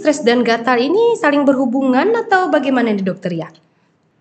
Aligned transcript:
stres 0.00 0.24
dan 0.24 0.40
gatal 0.40 0.80
ini 0.80 1.14
saling 1.14 1.44
berhubungan 1.44 2.16
atau 2.16 2.48
bagaimana 2.48 2.88
nih 2.88 3.04
dokter 3.04 3.36
ya? 3.36 3.48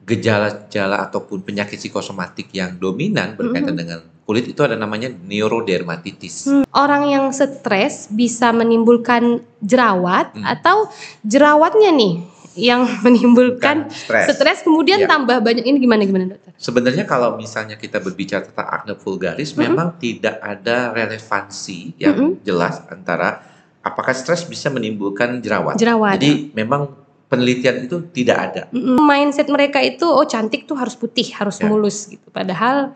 Gejala-gejala 0.03 1.07
ataupun 1.07 1.39
penyakit 1.39 1.79
psikosomatik 1.79 2.51
yang 2.51 2.75
dominan 2.75 3.39
berkaitan 3.39 3.71
Mhm. 3.71 3.79
dengan 3.79 3.99
kulit 4.27 4.45
itu 4.45 4.59
ada 4.59 4.75
namanya 4.75 5.07
neurodermatitis. 5.09 6.45
Hmm, 6.45 6.65
Orang 6.69 7.07
yang 7.07 7.31
stres 7.31 8.11
bisa 8.11 8.51
menimbulkan 8.51 9.39
jerawat 9.59 10.35
Hmm. 10.35 10.43
atau 10.43 10.91
jerawatnya 11.23 11.89
nih 11.89 12.13
yang 12.57 12.83
menimbulkan 13.05 13.87
stres. 13.87 14.35
stres 14.35 14.59
kemudian 14.61 15.01
Ya. 15.01 15.07
tambah 15.07 15.39
banyak 15.39 15.63
ini 15.63 15.77
gimana 15.79 16.03
gimana 16.03 16.25
dokter? 16.35 16.51
Sebenarnya 16.59 17.07
kalau 17.07 17.39
misalnya 17.39 17.79
kita 17.79 17.97
berbicara 17.97 18.43
tentang 18.43 18.67
acne 18.67 18.93
vulgaris, 18.97 19.53
Mhm. 19.53 19.59
memang 19.61 19.87
tidak 19.95 20.35
ada 20.41 20.91
relevansi 20.91 21.95
yang 21.95 22.17
Mhm. 22.17 22.43
jelas 22.43 22.83
antara 22.89 23.45
apakah 23.81 24.11
stres 24.11 24.43
bisa 24.43 24.67
menimbulkan 24.67 25.39
jerawat. 25.39 25.75
Jerawat. 25.75 26.19
Jadi 26.19 26.51
memang 26.51 26.91
penelitian 27.25 27.85
itu 27.85 28.01
tidak 28.09 28.37
ada. 28.43 28.61
Mindset 28.73 29.47
mereka 29.47 29.79
itu 29.79 30.03
oh 30.03 30.25
cantik 30.25 30.65
tuh 30.65 30.75
harus 30.75 30.93
putih, 30.93 31.29
harus 31.31 31.57
Ya. 31.57 31.65
mulus 31.65 32.07
gitu. 32.07 32.27
Padahal 32.29 32.91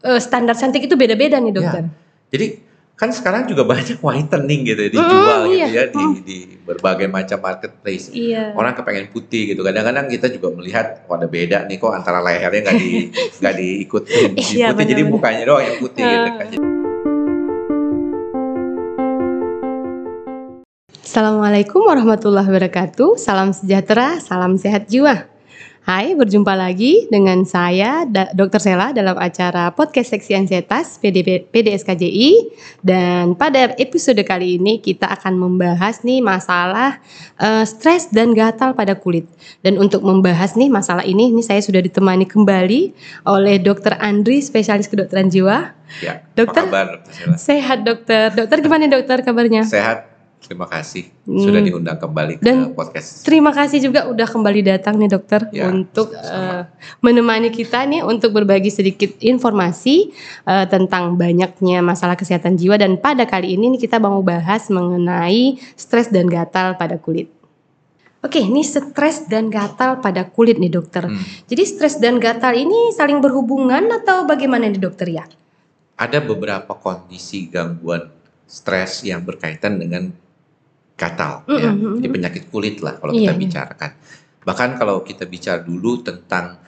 eh, 0.00 0.16
standar 0.18 0.54
cantik 0.54 0.84
itu 0.84 0.94
beda-beda 0.94 1.36
nih 1.36 1.50
dokter. 1.50 1.84
Jadi 2.30 2.46
kan 2.94 3.08
sekarang 3.08 3.44
juga 3.44 3.64
banyak 3.64 3.96
whitening 4.04 4.60
gitu 4.62 4.76
ya, 4.78 4.88
Mm, 4.88 4.94
dijual 4.94 5.40
iya. 5.46 5.66
gitu 5.66 5.72
ya 5.72 5.84
di, 5.88 5.96
Mm. 5.98 6.14
di 6.20 6.38
berbagai 6.60 7.08
macam 7.08 7.38
marketplace. 7.40 8.12
Iya. 8.12 8.52
Orang 8.52 8.76
kepengen 8.76 9.08
putih 9.08 9.50
gitu. 9.50 9.60
Kadang-kadang 9.60 10.06
kita 10.06 10.28
juga 10.28 10.52
melihat 10.52 11.04
wah 11.04 11.16
ada 11.16 11.24
beda 11.24 11.64
nih 11.64 11.76
kok 11.76 11.90
antara 11.90 12.20
lehernya 12.20 12.60
nggak 12.62 12.76
di 12.76 12.90
nggak 13.40 13.54
diikutin 13.56 14.28
di 14.30 14.44
Iya, 14.54 14.70
putih. 14.70 14.86
Jadi 14.86 15.02
mukanya 15.02 15.42
doang 15.44 15.64
yang 15.64 15.76
putih 15.76 16.00
gitu 16.00 16.28
Ah. 16.28 16.36
kan. 16.38 16.79
Assalamualaikum 21.10 21.90
warahmatullahi 21.90 22.46
wabarakatuh. 22.46 23.18
Salam 23.18 23.50
sejahtera, 23.50 24.22
salam 24.22 24.54
sehat 24.54 24.86
jiwa. 24.86 25.26
Hai, 25.82 26.14
berjumpa 26.14 26.54
lagi 26.54 27.10
dengan 27.10 27.42
saya 27.42 28.06
Dr. 28.06 28.62
Sela 28.62 28.94
dalam 28.94 29.18
acara 29.18 29.74
podcast 29.74 30.14
Seksi 30.14 30.38
Ansietas 30.38 31.02
PDP, 31.02 31.50
PDSKJI 31.50 32.54
dan 32.86 33.34
pada 33.34 33.74
episode 33.82 34.22
kali 34.22 34.62
ini 34.62 34.78
kita 34.78 35.10
akan 35.10 35.34
membahas 35.34 36.06
nih 36.06 36.22
masalah 36.22 37.02
eh, 37.42 37.66
stres 37.66 38.14
dan 38.14 38.30
gatal 38.30 38.78
pada 38.78 38.94
kulit. 38.94 39.26
Dan 39.66 39.82
untuk 39.82 40.06
membahas 40.06 40.54
nih 40.54 40.70
masalah 40.70 41.02
ini, 41.02 41.34
ini 41.34 41.42
saya 41.42 41.58
sudah 41.58 41.82
ditemani 41.82 42.22
kembali 42.30 42.94
oleh 43.26 43.58
Dr. 43.58 43.98
Andri, 43.98 44.38
spesialis 44.46 44.86
kedokteran 44.86 45.26
jiwa. 45.26 45.74
Ya. 46.06 46.22
Dokter? 46.38 46.70
Apa 46.70 46.86
kabar. 46.86 46.88
Sheila? 47.10 47.34
Sehat 47.34 47.82
dokter. 47.82 48.30
Dokter 48.30 48.62
gimana 48.62 48.86
dokter 48.86 49.26
kabarnya? 49.26 49.66
Sehat. 49.66 50.09
Terima 50.40 50.64
kasih 50.64 51.12
Hmm. 51.28 51.46
sudah 51.46 51.60
diundang 51.60 51.94
kembali 51.94 52.40
ke 52.40 52.42
Dan- 52.42 52.72
podcast. 52.72 53.22
Terima 53.22 53.52
kasih 53.52 53.78
juga 53.78 54.08
udah 54.08 54.24
kembali 54.24 54.60
datang 54.66 54.98
nih 54.98 55.06
dokter 55.06 55.46
Ya, 55.52 55.68
untuk 55.68 56.10
eh, 56.10 56.66
menemani 57.00 57.48
kita 57.48 57.84
nih 57.84 58.02
untuk 58.02 58.32
berbagi 58.32 58.68
sedikit 58.68 59.14
informasi 59.20 60.10
eh, 60.42 60.66
tentang 60.66 61.14
banyaknya 61.14 61.80
masalah 61.80 62.16
kesehatan 62.16 62.56
jiwa 62.56 62.80
dan 62.80 62.96
pada 62.96 63.24
kali 63.24 63.54
ini 63.54 63.76
nih 63.76 63.86
kita 63.86 64.00
mau 64.00 64.18
bahas 64.20 64.66
mengenai 64.68 65.60
stres 65.76 66.08
dan 66.08 66.26
gatal 66.26 66.74
pada 66.74 66.96
kulit. 66.96 67.28
Oke, 68.20 68.36
ini 68.36 68.60
stres 68.60 69.24
dan 69.28 69.48
gatal 69.48 70.04
pada 70.04 70.28
kulit 70.28 70.60
nih 70.60 70.68
dokter. 70.68 71.08
Hmm. 71.08 71.24
Jadi 71.48 71.62
stres 71.64 71.96
dan 71.96 72.20
gatal 72.20 72.52
ini 72.52 72.92
saling 72.92 73.16
berhubungan 73.16 73.88
atau 73.92 74.28
bagaimana 74.28 74.68
nih 74.68 74.76
dokter 74.76 75.08
ya? 75.08 75.24
Ada 75.96 76.20
beberapa 76.20 76.76
kondisi 76.76 77.48
gangguan 77.48 78.12
stres 78.44 79.04
yang 79.04 79.24
berkaitan 79.24 79.78
dengan 79.78 80.12
gatal, 81.00 81.48
Mm, 81.48 81.56
ya. 81.56 81.70
mm, 81.72 81.80
mm, 81.80 81.94
Jadi 81.96 82.06
mm. 82.06 82.14
penyakit 82.14 82.42
kulit 82.52 82.76
lah 82.84 83.00
kalau 83.00 83.12
Iya, 83.16 83.18
kita 83.18 83.32
iya. 83.32 83.40
bicarakan. 83.40 83.90
Bahkan 84.40 84.68
kalau 84.76 84.96
kita 85.00 85.24
bicara 85.24 85.58
dulu 85.60 86.04
tentang 86.04 86.60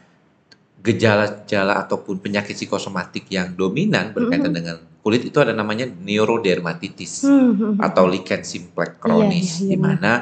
gejala-gejala 0.83 1.79
ataupun 1.79 2.19
penyakit 2.19 2.57
psikosomatik 2.57 3.29
yang 3.29 3.53
dominan 3.53 4.11
berkaitan 4.11 4.51
Mm, 4.51 4.57
dengan 4.57 4.77
kulit 4.99 5.23
itu 5.23 5.37
ada 5.39 5.53
namanya 5.53 5.87
neurodermatitis 5.87 7.23
Hmm, 7.23 7.53
hmm, 7.53 7.55
hmm. 7.55 7.75
atau 7.79 8.09
lichen 8.09 8.43
simplex 8.43 8.97
kronis 8.99 9.61
Iya, 9.61 9.63
iya, 9.63 9.63
iya, 9.63 9.71
di 9.71 9.77
mana 9.77 10.13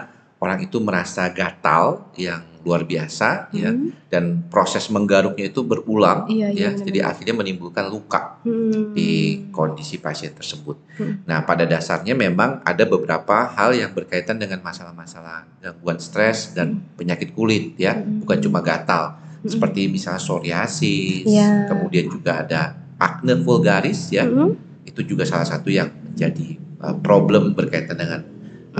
orang 0.41 0.65
itu 0.65 0.81
merasa 0.81 1.29
gatal 1.29 2.11
yang 2.17 2.41
luar 2.61 2.85
biasa 2.85 3.49
ya 3.57 3.73
Hmm, 3.73 3.89
dan 4.13 4.45
proses 4.53 4.85
menggaruknya 4.93 5.49
itu 5.49 5.65
berulang 5.65 6.29
Iya, 6.29 6.53
iya, 6.53 6.53
ya 6.53 6.53
benar-benar. 6.53 6.87
jadi 6.93 6.99
akhirnya 7.09 7.35
menimbulkan 7.41 7.87
luka 7.89 8.21
hmm. 8.45 8.93
di 8.93 9.11
kondisi 9.49 9.97
pasien 9.97 10.37
tersebut. 10.37 10.77
Hmm. 11.01 11.25
Nah, 11.25 11.41
pada 11.49 11.65
dasarnya 11.65 12.13
memang 12.13 12.61
ada 12.61 12.85
beberapa 12.85 13.49
hal 13.57 13.73
yang 13.73 13.97
berkaitan 13.97 14.37
dengan 14.37 14.61
masalah-masalah 14.61 15.49
gangguan 15.57 15.97
stres 15.97 16.53
dan 16.53 16.85
penyakit 17.01 17.33
kulit 17.33 17.81
ya, 17.81 17.97
Hmm. 17.97 18.21
bukan 18.29 18.39
cuma 18.45 18.61
gatal 18.61 19.17
Hmm. 19.41 19.49
seperti 19.49 19.89
misalnya 19.89 20.21
psoriasis, 20.21 21.25
Ya. 21.25 21.65
kemudian 21.65 22.13
juga 22.13 22.45
ada 22.45 22.77
acne 23.01 23.41
vulgaris 23.41 24.13
ya. 24.13 24.29
Hmm. 24.29 24.53
Itu 24.85 25.01
juga 25.01 25.25
salah 25.25 25.49
satu 25.49 25.73
yang 25.73 25.89
menjadi 26.13 26.61
uh, 26.85 26.93
problem 27.01 27.57
berkaitan 27.57 27.97
dengan 27.97 28.21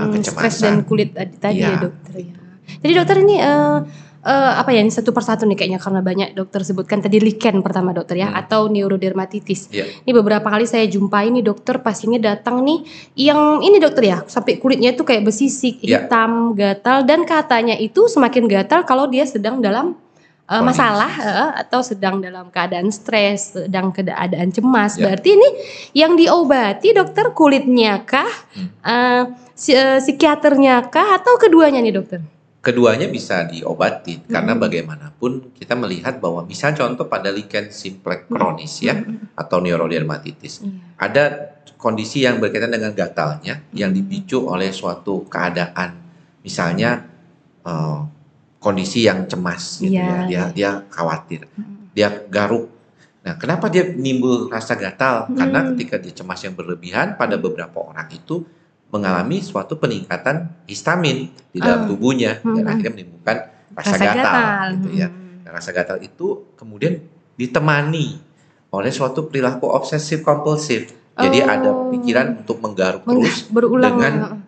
uh, 0.01 0.05
Hmm, 0.09 0.13
kecemasan. 0.17 0.49
stres 0.49 0.55
dan 0.59 0.75
kulit 0.81 1.09
tadi, 1.13 1.61
ya 1.61 1.69
Iya. 1.69 1.77
dokter 1.79 2.13
ya. 2.17 2.33
Jadi 2.81 2.91
dokter 2.93 3.15
ini 3.19 3.35
eh, 3.35 3.77
eh, 4.21 4.53
apa 4.55 4.69
ya 4.69 4.79
ini 4.79 4.89
satu 4.89 5.11
persatu 5.11 5.43
nih 5.43 5.55
kayaknya 5.55 5.77
karena 5.77 5.99
banyak 5.99 6.29
dokter 6.31 6.61
sebutkan 6.61 6.99
tadi 6.99 7.17
lichen 7.17 7.59
pertama 7.59 7.89
dokter 7.89 8.15
ya 8.15 8.29
Hmm. 8.29 8.37
atau 8.37 8.61
neurodermatitis. 8.67 9.69
Iya. 9.69 9.85
Ini 10.01 10.11
beberapa 10.13 10.45
kali 10.45 10.63
saya 10.63 10.85
jumpai 10.85 11.29
nih 11.31 11.43
dokter 11.43 11.79
pasiennya 11.79 12.21
datang 12.21 12.61
nih 12.61 12.85
yang 13.17 13.61
ini 13.61 13.77
dokter 13.77 14.03
ya 14.05 14.17
sampai 14.25 14.57
kulitnya 14.57 14.93
itu 14.93 15.01
kayak 15.01 15.25
besisik, 15.25 15.81
Iya. 15.81 16.05
hitam, 16.05 16.53
gatal 16.53 17.03
dan 17.03 17.25
katanya 17.25 17.73
itu 17.75 18.05
semakin 18.05 18.45
gatal 18.45 18.81
kalau 18.83 19.05
dia 19.05 19.25
sedang 19.25 19.57
dalam 19.57 19.97
Kondisi. 20.59 20.67
masalah 20.75 21.11
eh, 21.15 21.49
atau 21.63 21.79
sedang 21.79 22.19
dalam 22.19 22.51
keadaan 22.51 22.91
stres, 22.91 23.55
sedang 23.55 23.95
keadaan 23.95 24.51
cemas. 24.51 24.99
Ya. 24.99 25.07
Berarti 25.07 25.29
ini 25.31 25.49
yang 25.95 26.19
diobati 26.19 26.91
dokter 26.91 27.31
kulitnya 27.31 28.03
kah, 28.03 28.27
Hmm. 28.51 28.67
eh, 28.83 29.23
si- 29.55 29.71
eh, 29.71 30.03
psikiaternya 30.03 30.91
kah, 30.91 31.15
atau 31.15 31.39
keduanya 31.39 31.79
nih 31.79 31.95
dokter? 31.95 32.19
Keduanya 32.61 33.07
bisa 33.07 33.41
diobati 33.41 34.21
karena 34.27 34.53
Hmm. 34.53 34.61
bagaimanapun 34.61 35.55
kita 35.55 35.73
melihat 35.73 36.21
bahwa 36.21 36.45
misal 36.45 36.75
contoh 36.75 37.07
pada 37.07 37.33
lichen 37.33 37.71
simplex 37.71 38.27
kronis 38.27 38.83
ya 38.83 38.93
Hmm. 38.93 39.33
atau 39.33 39.57
neurodermatitis 39.57 40.61
Iya. 40.61 40.69
ada 40.99 41.23
kondisi 41.81 42.21
yang 42.21 42.37
berkaitan 42.37 42.69
dengan 42.69 42.93
gatalnya 42.93 43.65
yang 43.73 43.89
Hmm. 43.89 43.97
dipicu 43.97 44.45
oleh 44.45 44.69
suatu 44.69 45.25
keadaan 45.25 45.97
misalnya 46.41 47.09
eh, 47.61 47.99
kondisi 48.61 49.03
yang 49.03 49.25
cemas 49.25 49.81
gitu 49.81 49.97
Iya, 49.97 50.05
ya 50.05 50.17
dia 50.23 50.29
iya. 50.29 50.43
dia 50.53 50.71
khawatir 50.87 51.49
Hmm. 51.51 51.89
dia 51.91 52.07
garuk 52.29 52.69
nah 53.21 53.33
kenapa 53.35 53.67
dia 53.67 53.85
nimbul 53.85 54.47
rasa 54.47 54.73
gatal 54.73 55.29
karena 55.33 55.59
Hmm. 55.61 55.67
ketika 55.73 55.97
dia 55.97 56.13
cemas 56.13 56.41
yang 56.41 56.53
berlebihan 56.53 57.17
pada 57.17 57.35
beberapa 57.35 57.81
orang 57.81 58.05
itu 58.09 58.45
mengalami 58.89 59.39
suatu 59.39 59.75
peningkatan 59.75 60.51
histamin 60.65 61.29
di 61.49 61.57
dalam 61.57 61.85
Ah. 61.85 61.87
tubuhnya 61.87 62.37
dan 62.39 62.63
Hmm. 62.63 62.71
akhirnya 62.71 62.91
menimbulkan 62.91 63.37
rasa, 63.71 63.95
gatal, 63.95 64.59
gitu 64.75 64.89
ya. 64.93 65.07
Nah, 65.41 65.51
rasa 65.53 65.71
gatal 65.71 65.97
itu 65.99 66.43
kemudian 66.53 66.99
ditemani 67.35 68.19
oleh 68.69 68.91
suatu 68.91 69.25
perilaku 69.25 69.63
obsesif 69.65 70.21
kompulsif. 70.21 70.91
Jadi 71.15 71.39
Oh. 71.39 71.47
ada 71.47 71.69
pikiran 71.87 72.43
untuk 72.43 72.59
menggaruk 72.59 73.07
Meng- 73.07 73.23
terus 73.23 73.47
berulang 73.47 73.95
dengan- 73.95 74.43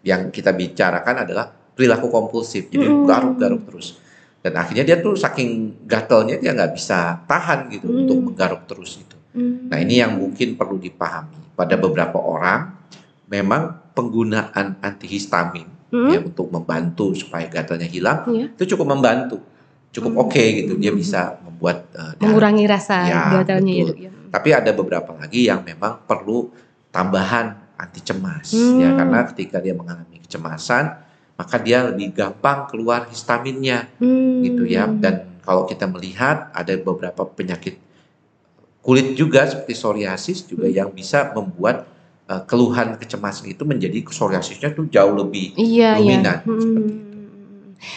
yang 0.00 0.30
kita 0.30 0.52
bicarakan 0.52 1.28
adalah 1.28 1.52
perilaku 1.76 2.08
kompulsif. 2.08 2.66
Jadi 2.66 2.82
Mm. 2.82 3.04
garuk-garuk 3.04 3.62
terus. 3.68 4.00
Dan 4.40 4.56
akhirnya 4.56 4.82
dia 4.82 4.96
tuh 4.96 5.12
saking 5.12 5.84
gatalnya 5.84 6.38
dia 6.38 6.50
nggak 6.50 6.72
bisa 6.72 7.20
tahan 7.22 7.68
gitu 7.68 7.86
Mm. 7.86 7.98
untuk 8.02 8.18
menggaruk 8.24 8.64
terus 8.64 8.96
itu. 8.96 9.16
Hmm. 9.30 9.68
Nah 9.68 9.76
ini 9.76 10.00
yang 10.00 10.16
mungkin 10.16 10.56
perlu 10.56 10.80
dipahami. 10.80 11.52
Pada 11.52 11.76
beberapa 11.76 12.16
orang 12.16 12.72
memang 13.26 13.92
penggunaan 13.92 14.80
antihistamin 14.80 15.68
Hmm. 15.86 16.08
ya 16.08 16.18
untuk 16.18 16.48
membantu 16.48 17.12
supaya 17.12 17.44
gatalnya 17.46 17.84
hilang 17.84 18.24
Iya. 18.26 18.46
itu 18.50 18.74
cukup 18.74 18.86
membantu 18.88 19.38
cukup 19.88 20.12
Hmm. 20.12 20.22
oke 20.24 20.42
gitu 20.56 20.72
dia 20.74 20.90
Hmm. 20.90 20.98
bisa 20.98 21.20
membuat 21.40 21.88
uh, 21.92 22.12
darah. 22.12 22.20
mengurangi 22.22 22.64
rasa 22.66 22.96
Ya, 23.02 23.20
gatalnya 23.32 23.72
ya 23.72 23.84
betul. 23.84 23.96
ya. 24.02 24.10
tapi 24.28 24.48
ada 24.50 24.70
beberapa 24.70 25.10
lagi 25.14 25.40
yang 25.44 25.60
memang 25.62 26.04
perlu 26.04 26.52
tambahan 26.90 27.56
anti 27.74 28.00
cemas 28.00 28.50
Hmm. 28.50 28.76
ya 28.78 28.88
karena 28.94 29.18
ketika 29.26 29.56
dia 29.58 29.72
mengalami 29.72 30.16
kecemasan 30.18 30.84
maka 31.36 31.56
dia 31.60 31.84
lebih 31.84 32.12
gampang 32.12 32.64
keluar 32.66 33.06
histaminnya 33.06 33.88
Hmm. 34.00 34.40
gitu 34.40 34.64
ya 34.64 34.88
dan 34.88 35.36
kalau 35.44 35.68
kita 35.68 35.84
melihat 35.86 36.48
ada 36.50 36.74
beberapa 36.74 37.22
penyakit 37.22 37.76
kulit 38.80 39.14
juga 39.14 39.44
seperti 39.44 39.74
psoriasis 39.74 40.46
juga 40.46 40.66
Hmm. 40.66 40.74
yang 40.74 40.88
bisa 40.90 41.30
membuat 41.34 41.86
uh, 42.26 42.42
keluhan 42.42 42.98
kecemasan 42.98 43.54
itu 43.54 43.62
menjadi 43.62 44.02
psoriasisnya 44.02 44.74
tuh 44.74 44.90
jauh 44.90 45.14
lebih 45.14 45.54
Iya, 45.54 45.94
iya. 45.94 45.98
dominan, 45.98 46.38
Hmm. 46.42 46.58
seperti 46.58 46.92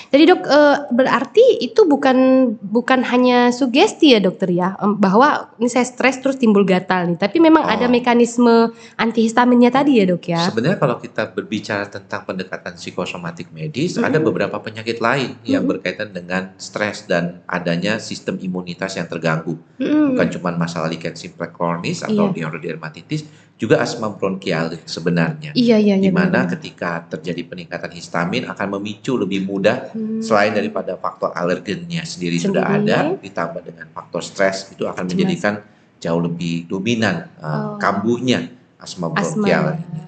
Jadi 0.09 0.23
dok 0.25 0.41
eh, 0.43 0.77
berarti 0.89 1.45
itu 1.59 1.85
bukan 1.85 2.17
bukan 2.59 2.99
hanya 3.05 3.49
sugesti 3.49 4.13
ya 4.13 4.19
dokter 4.19 4.49
ya 4.49 4.73
bahwa 4.97 5.53
ini 5.57 5.69
saya 5.69 5.85
stres 5.85 6.17
terus 6.17 6.37
timbul 6.37 6.63
gatal 6.63 7.07
nih, 7.07 7.17
tapi 7.17 7.37
memang 7.37 7.61
Oh. 7.61 7.69
ada 7.69 7.85
mekanisme 7.85 8.71
antihistaminnya 8.95 9.69
tadi 9.69 9.99
ya 9.99 10.05
dok 10.05 10.23
ya. 10.25 10.41
Sebenarnya 10.47 10.77
kalau 10.77 10.97
kita 10.97 11.31
berbicara 11.31 11.87
tentang 11.87 12.23
pendekatan 12.23 12.75
psikosomatik 12.75 13.49
medis, 13.49 13.95
Mm-mm. 13.95 14.07
ada 14.07 14.17
beberapa 14.17 14.57
penyakit 14.59 14.99
lain 14.99 15.35
yang 15.43 15.63
Mm-mm. 15.63 15.79
berkaitan 15.79 16.09
dengan 16.11 16.51
stres 16.55 17.05
dan 17.05 17.41
adanya 17.45 17.97
sistem 17.97 18.37
imunitas 18.39 18.95
yang 18.95 19.07
terganggu. 19.07 19.55
Mm-mm. 19.79 20.15
Bukan 20.15 20.27
cuma 20.35 20.49
masalah 20.53 20.87
lichen 20.87 21.15
simplex 21.15 21.51
chronis 21.51 22.03
atau 22.03 22.29
Iya. 22.29 22.47
neurodermatitis, 22.47 23.25
juga 23.59 23.83
asma 23.83 24.07
bronkialis 24.07 24.87
sebenarnya. 24.87 25.51
Iya 25.51 25.75
iya 25.75 25.99
iya. 25.99 26.07
Di 26.07 26.15
mana 26.15 26.47
benar-benar. 26.47 26.53
ketika 26.55 26.91
terjadi 27.11 27.43
peningkatan 27.43 27.91
histamin 27.91 28.47
akan 28.47 28.79
memicu 28.79 29.19
lebih 29.19 29.43
mudah 29.43 29.91
Hmm. 29.91 30.23
selain 30.23 30.55
daripada 30.55 30.95
faktor 30.95 31.35
alergennya 31.35 32.07
sendiri, 32.07 32.39
sudah 32.39 32.63
Sendiri. 32.63 32.87
ada, 32.87 33.19
ditambah 33.19 33.61
dengan 33.61 33.91
faktor 33.91 34.23
stres 34.23 34.71
itu 34.71 34.87
akan 34.87 35.03
Cemas. 35.03 35.11
menjadikan 35.11 35.53
jauh 35.99 36.21
lebih 36.23 36.65
dominan 36.65 37.27
uh, 37.37 37.75
Oh. 37.75 37.75
kambuhnya 37.75 38.47
asma 38.79 39.11
asma. 39.11 39.43
bronkial. 39.43 39.63
ya. 39.75 40.03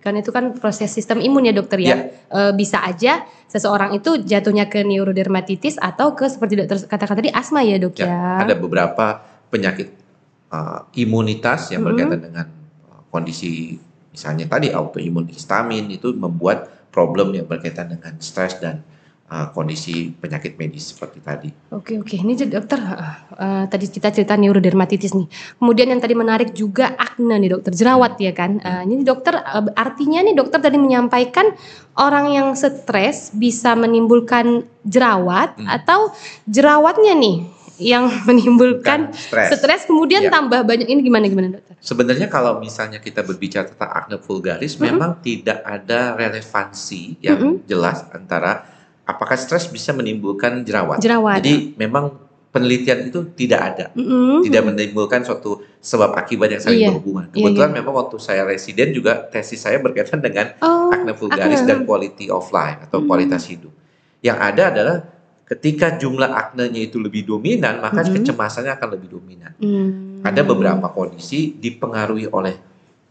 Kan 0.00 0.16
itu 0.16 0.32
kan 0.32 0.52
proses 0.56 0.88
sistem 0.88 1.20
imun 1.20 1.44
ya 1.44 1.52
dokter 1.52 1.80
ya. 1.80 1.88
Ya. 1.88 1.96
Eh, 2.28 2.52
bisa 2.52 2.80
aja 2.80 3.24
seseorang 3.48 3.92
itu 3.92 4.20
jatuhnya 4.20 4.68
ke 4.68 4.80
neurodermatitis 4.80 5.76
atau 5.76 6.12
ke 6.12 6.28
seperti 6.28 6.60
dokter 6.60 6.76
katakan 6.84 7.20
tadi 7.20 7.32
asma 7.32 7.60
ya 7.60 7.76
dok 7.76 7.96
ya. 7.96 8.08
Ya, 8.08 8.20
ada 8.44 8.52
beberapa 8.52 9.24
penyakit 9.48 9.92
uh, 10.48 10.84
imunitas 10.92 11.72
yang 11.72 11.80
Mm-mm. 11.80 11.96
berkaitan 11.96 12.20
dengan 12.20 12.46
kondisi 13.14 13.78
misalnya 14.10 14.50
tadi 14.50 14.74
autoimun 14.74 15.30
histamin 15.30 15.86
itu 15.94 16.10
membuat 16.10 16.66
problem 16.90 17.30
yang 17.34 17.46
berkaitan 17.46 17.94
dengan 17.94 18.18
stres 18.18 18.58
dan 18.58 18.82
uh, 19.30 19.50
kondisi 19.50 20.14
penyakit 20.14 20.54
medis 20.54 20.94
seperti 20.94 21.18
tadi. 21.18 21.48
Oke 21.74 21.98
oke, 21.98 22.14
ini 22.14 22.38
jadi 22.38 22.62
dokter 22.62 22.78
eh, 22.78 23.64
tadi 23.66 23.86
kita 23.90 24.14
cerita 24.14 24.38
neurodermatitis 24.38 25.10
nih. 25.18 25.26
Kemudian 25.58 25.90
yang 25.90 25.98
tadi 25.98 26.14
menarik 26.14 26.54
juga 26.54 26.94
akne 26.94 27.42
nih 27.42 27.50
dokter, 27.58 27.74
jerawat 27.74 28.14
ya 28.22 28.30
kan. 28.30 28.62
Eh, 28.62 28.82
ini 28.86 29.02
dokter 29.02 29.34
eh, 29.34 29.66
artinya 29.74 30.22
nih 30.22 30.34
dokter 30.38 30.62
tadi 30.62 30.78
menyampaikan 30.78 31.50
orang 31.98 32.30
yang 32.30 32.48
stres 32.54 33.34
bisa 33.34 33.74
menimbulkan 33.74 34.66
jerawat 34.86 35.56
Hmm. 35.58 35.70
atau 35.70 36.10
jerawatnya 36.50 37.14
nih 37.14 37.53
yang 37.76 38.06
menimbulkan 38.28 39.10
stres. 39.10 39.56
stres 39.56 39.82
kemudian 39.84 40.22
Ya. 40.22 40.30
tambah 40.30 40.62
banyak 40.62 40.86
ini 40.86 41.00
gimana 41.00 41.24
gimana 41.24 41.48
dokter? 41.52 41.74
Sebenarnya 41.78 42.26
kalau 42.26 42.58
misalnya 42.58 42.98
kita 42.98 43.20
berbicara 43.20 43.66
tentang 43.66 43.90
acne 43.90 44.16
vulgaris, 44.16 44.74
Mm-mm. 44.74 44.84
memang 44.86 45.10
tidak 45.18 45.58
ada 45.60 46.14
relevansi 46.14 47.18
yang 47.20 47.36
Mm-mm. 47.36 47.54
jelas 47.64 48.06
antara 48.08 48.64
apakah 49.02 49.34
stres 49.34 49.66
bisa 49.66 49.90
menimbulkan 49.90 50.62
jerawat. 50.62 50.98
Jerawat. 50.98 51.38
Jadi 51.38 51.74
memang 51.74 52.14
penelitian 52.48 53.04
itu 53.04 53.26
tidak 53.34 53.60
ada. 53.66 53.84
Mm-mm. 53.92 54.40
tidak 54.42 54.62
menimbulkan 54.64 55.20
suatu 55.20 55.58
sebab 55.76 56.14
akibat 56.14 56.48
yang 56.48 56.62
saling 56.62 56.78
Iya. 56.78 56.88
berhubungan. 56.88 57.26
Iya, 57.26 57.34
Kebetulan 57.34 57.68
iya. 57.68 57.76
memang 57.76 57.94
waktu 57.96 58.16
saya 58.16 58.42
residen 58.44 58.88
juga 58.90 59.26
tesis 59.26 59.58
saya 59.58 59.76
berkaitan 59.76 60.18
dengan 60.18 60.54
Oh, 60.58 60.88
acne 60.88 61.12
vulgaris 61.12 61.60
acne. 61.60 61.68
dan 61.68 61.78
quality 61.82 62.30
of 62.30 62.46
life 62.48 62.86
atau 62.86 63.02
Hmm. 63.02 63.06
kualitas 63.06 63.44
hidup. 63.44 63.74
Yang 64.20 64.38
ada 64.40 64.62
adalah 64.70 64.96
ketika 65.44 66.00
jumlah 66.00 66.32
aknenya 66.32 66.80
itu 66.88 66.96
lebih 66.96 67.28
dominan, 67.28 67.84
maka 67.84 68.00
Mhm. 68.00 68.16
kecemasannya 68.16 68.72
akan 68.74 68.88
lebih 68.96 69.08
dominan. 69.12 69.52
Hmm. 69.60 70.24
Ada 70.24 70.40
beberapa 70.40 70.88
kondisi 70.88 71.52
dipengaruhi 71.52 72.32
oleh 72.32 72.56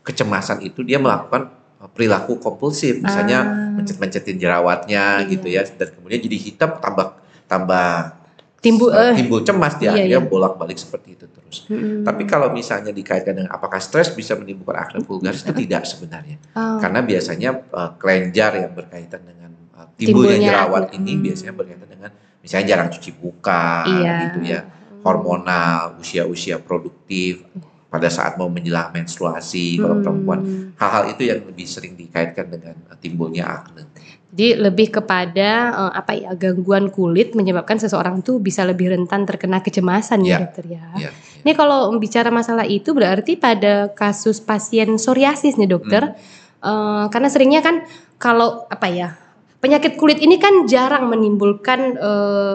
kecemasan 0.02 0.66
itu 0.66 0.82
dia 0.82 0.98
melakukan 0.98 1.54
uh, 1.78 1.90
perilaku 1.92 2.42
kompulsif, 2.42 2.98
misalnya 3.00 3.40
Ah. 3.44 3.76
mencet-mencetin 3.78 4.40
jerawatnya 4.40 5.22
Iya. 5.24 5.30
gitu 5.30 5.48
ya, 5.48 5.62
dan 5.68 5.94
kemudian 5.94 6.20
jadi 6.20 6.38
hitam 6.40 6.70
tambah 6.82 7.20
tambah 7.46 8.18
Timbul, 8.64 8.96
uh, 8.96 9.12
eh. 9.12 9.20
timbul 9.20 9.44
cemas 9.44 9.76
dia 9.76 9.92
Iya, 9.92 10.08
dia 10.08 10.12
iya. 10.16 10.20
bolak-balik 10.24 10.80
seperti 10.80 11.20
itu 11.20 11.28
terus. 11.28 11.68
Mm-mm. 11.68 12.08
Tapi 12.08 12.24
kalau 12.24 12.48
misalnya 12.56 12.96
dikaitkan 12.96 13.36
dengan 13.36 13.52
apakah 13.52 13.76
stres 13.84 14.08
bisa 14.16 14.40
menimbulkan 14.40 14.80
acne 14.88 15.04
vulgaris 15.04 15.44
itu 15.44 15.52
tidak 15.68 15.84
sebenarnya. 15.84 16.40
Oh. 16.56 16.80
Karena 16.80 17.04
biasanya 17.04 17.60
uh, 17.60 17.92
kelenjar 18.00 18.56
yang 18.64 18.72
berkaitan 18.72 19.20
dengan 19.28 19.52
uh, 19.76 19.84
timbulnya 20.00 20.40
Timbulnya 20.40 20.48
jerawat 20.48 20.86
ini 20.96 21.12
Hmm. 21.12 21.24
biasanya 21.28 21.54
berkaitan 21.54 21.90
dengan 21.92 22.12
misalnya 22.44 22.68
jarang 22.68 22.90
cuci 22.92 23.12
muka 23.18 23.88
Iya. 23.88 24.16
gitu 24.28 24.40
ya. 24.44 24.60
Hormonal, 25.04 25.96
usia-usia 25.98 26.60
produktif 26.60 27.44
pada 27.88 28.08
saat 28.08 28.36
mau 28.36 28.48
menjelang 28.48 28.90
menstruasi 28.90 29.78
kalau 29.78 29.96
Hmm. 29.96 30.04
perempuan. 30.04 30.40
Hal-hal 30.76 31.04
itu 31.12 31.24
yang 31.26 31.40
lebih 31.44 31.64
sering 31.64 31.94
dikaitkan 31.94 32.48
dengan 32.48 32.76
uh, 32.88 32.96
timbulnya 32.96 33.46
acne. 33.46 33.86
Jadi 34.34 34.58
lebih 34.58 34.90
kepada 34.92 35.50
eh, 35.70 35.92
apa 35.94 36.12
ya 36.12 36.34
gangguan 36.34 36.90
kulit 36.90 37.32
menyebabkan 37.32 37.78
seseorang 37.78 38.20
tuh 38.20 38.42
bisa 38.42 38.66
lebih 38.66 38.90
rentan 38.90 39.30
terkena 39.30 39.62
kecemasan 39.62 40.26
ya 40.26 40.30
Ya. 40.32 40.38
dokter 40.42 40.66
ya. 40.66 40.84
Ya, 40.98 41.02
ya. 41.06 41.10
Ini 41.46 41.52
kalau 41.54 41.94
bicara 41.96 42.34
masalah 42.34 42.66
itu 42.66 42.98
berarti 42.98 43.38
pada 43.38 43.94
kasus 43.94 44.42
pasien 44.42 44.98
psoriasis 44.98 45.54
nih 45.54 45.70
dokter, 45.70 46.02
Hmm. 46.02 46.18
eh, 46.66 47.06
karena 47.08 47.30
seringnya 47.30 47.62
kan 47.62 47.86
kalau 48.18 48.66
apa 48.68 48.88
ya 48.90 49.14
penyakit 49.64 49.96
kulit 49.96 50.20
ini 50.20 50.36
kan 50.36 50.68
jarang 50.68 51.08
menimbulkan 51.08 51.96
eh, 51.96 52.54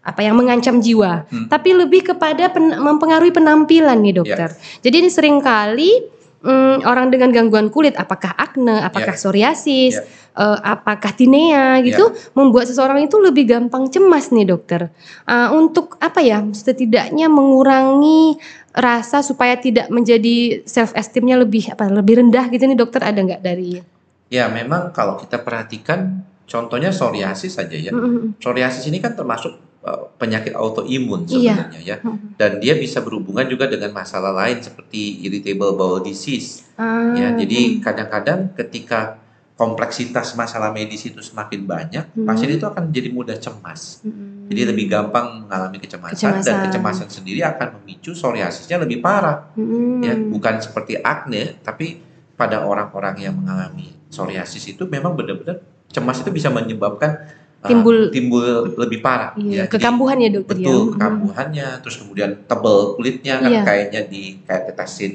apa 0.00 0.20
yang 0.20 0.36
mengancam 0.36 0.80
jiwa, 0.80 1.24
Hmm. 1.28 1.48
tapi 1.48 1.72
lebih 1.72 2.12
kepada 2.12 2.52
pen- 2.52 2.76
mempengaruhi 2.76 3.32
penampilan 3.32 3.96
nih 4.00 4.20
dokter. 4.20 4.52
Jadi 4.80 4.96
ini 5.00 5.08
sering 5.08 5.40
kali 5.40 6.20
mm, 6.40 6.88
orang 6.88 7.12
dengan 7.12 7.28
gangguan 7.32 7.68
kulit, 7.68 7.92
apakah 8.00 8.32
akne, 8.32 8.80
apakah 8.80 9.12
Ya. 9.12 9.20
psoriasis, 9.20 10.00
Ya. 10.00 10.04
eh, 10.40 10.58
apakah 10.64 11.12
tinea 11.12 11.84
gitu, 11.84 12.16
membuat 12.32 12.64
seseorang 12.64 13.04
itu 13.04 13.20
lebih 13.20 13.44
gampang 13.44 13.92
cemas 13.92 14.32
nih 14.32 14.48
dokter. 14.48 14.88
Ah, 15.28 15.52
untuk 15.52 16.00
apa 16.00 16.24
ya, 16.24 16.40
setidaknya 16.48 17.28
mengurangi 17.28 18.40
rasa 18.72 19.20
supaya 19.20 19.60
tidak 19.60 19.92
menjadi 19.92 20.64
self 20.64 20.96
esteemnya 20.96 21.36
lebih 21.36 21.76
apa 21.76 21.92
lebih 21.92 22.24
rendah 22.24 22.48
gitu 22.48 22.64
nih 22.64 22.78
dokter 22.78 23.04
ada 23.04 23.20
nggak 23.20 23.42
dari? 23.44 23.84
Ya, 24.32 24.48
memang 24.48 24.96
kalau 24.96 25.20
kita 25.20 25.42
perhatikan 25.44 26.24
contohnya 26.50 26.90
psoriasis 26.90 27.54
saja 27.54 27.78
ya. 27.78 27.94
Psoriasis 28.36 28.82
ini 28.84 28.98
kan 28.98 29.14
termasuk 29.14 29.54
uh, 29.80 30.10
penyakit 30.18 30.50
autoimun 30.52 31.24
Iya. 31.24 31.54
sebenarnya 31.54 31.80
ya. 31.80 31.96
Mm-mm. 32.02 32.34
Dan 32.34 32.58
dia 32.58 32.74
bisa 32.74 32.98
berhubungan 32.98 33.46
juga 33.46 33.70
dengan 33.70 33.94
masalah 33.94 34.34
lain 34.34 34.58
seperti 34.58 35.22
irritable 35.22 35.78
bowel 35.78 36.02
disease 36.02 36.66
Ah, 36.74 37.14
ya. 37.14 37.38
Jadi 37.38 37.78
kadang-kadang 37.78 38.50
ketika 38.58 39.22
kompleksitas 39.54 40.32
masalah 40.34 40.72
medis 40.72 41.04
itu 41.04 41.20
semakin 41.20 41.68
banyak, 41.68 42.04
Hmm. 42.16 42.24
pasien 42.24 42.48
itu 42.48 42.64
akan 42.64 42.88
jadi 42.88 43.12
mudah 43.12 43.36
cemas. 43.36 44.00
Mm-mm. 44.00 44.48
Jadi 44.48 44.62
lebih 44.66 44.88
gampang 44.88 45.44
mengalami 45.44 45.78
kecemasan, 45.78 46.16
Kecemasan. 46.16 46.42
dan 46.42 46.56
kecemasan 46.66 47.08
sendiri 47.12 47.44
akan 47.44 47.78
memicu 47.78 48.16
psoriasisnya 48.16 48.80
lebih 48.80 48.98
parah 48.98 49.52
Mm-mm. 49.54 50.00
ya. 50.00 50.16
Bukan 50.16 50.58
seperti 50.58 50.96
acne, 50.96 51.60
tapi 51.60 52.00
pada 52.34 52.64
orang-orang 52.64 53.20
yang 53.20 53.36
mengalami 53.36 53.92
psoriasis 54.08 54.64
itu 54.66 54.88
memang 54.88 55.12
benar-benar 55.12 55.60
cemas 55.90 56.18
itu 56.18 56.30
bisa 56.30 56.48
menyebabkan 56.48 57.26
uh, 57.60 57.66
Timbul- 57.66 58.08
timbul 58.08 58.42
lebih 58.74 58.98
parah 58.98 59.34
Iya, 59.34 59.42
ya. 59.42 59.64
Jadi- 59.66 59.72
kekambuhan 59.74 60.16
ya 60.16 60.28
dokter 60.32 60.54
ya. 60.54 60.60
betul 60.62 60.78
Mm-mm. 60.80 60.92
kekambuhannya 60.94 61.68
terus 61.80 61.96
kemudian 61.98 62.30
tebel 62.42 62.76
kulitnya 62.94 63.34
kan 63.38 63.50
Iya. 63.50 63.62
kayaknya 63.62 64.00
di 64.06 64.22
kayak 64.42 64.62
tetesin 64.68 65.12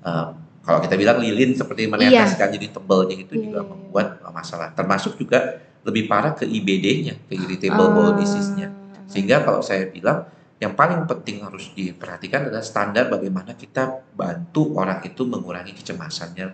eh, 0.00 0.26
kalau 0.60 0.80
kita 0.80 0.96
bilang 0.96 1.18
lilin 1.18 1.52
seperti 1.52 1.84
Iya. 1.84 1.90
meneteskan 1.92 2.48
jadi 2.50 2.66
tebelnya 2.68 3.16
itu 3.16 3.32
Iya, 3.32 3.42
juga 3.42 3.58
iya, 3.58 3.62
iya. 3.62 3.70
membuat 3.70 4.06
eh, 4.18 4.32
masalah 4.32 4.68
termasuk 4.70 5.12
juga 5.14 5.38
lebih 5.84 6.04
parah 6.04 6.32
ke 6.32 6.44
IBD-nya 6.44 7.20
ke 7.22 7.32
irritable 7.34 7.76
Ah. 7.78 7.92
bowel 7.92 8.14
disease-nya 8.16 8.72
sehingga 9.04 9.40
kalau 9.40 9.60
saya 9.60 9.84
bilang 9.86 10.24
yang 10.56 10.72
paling 10.72 11.04
penting 11.04 11.44
harus 11.44 11.68
diperhatikan 11.70 12.48
adalah 12.48 12.64
standar 12.64 13.06
bagaimana 13.06 13.52
kita 13.52 13.84
bantu 14.10 14.72
orang 14.72 15.04
itu 15.04 15.22
mengurangi 15.22 15.74
kecemasannya 15.74 16.46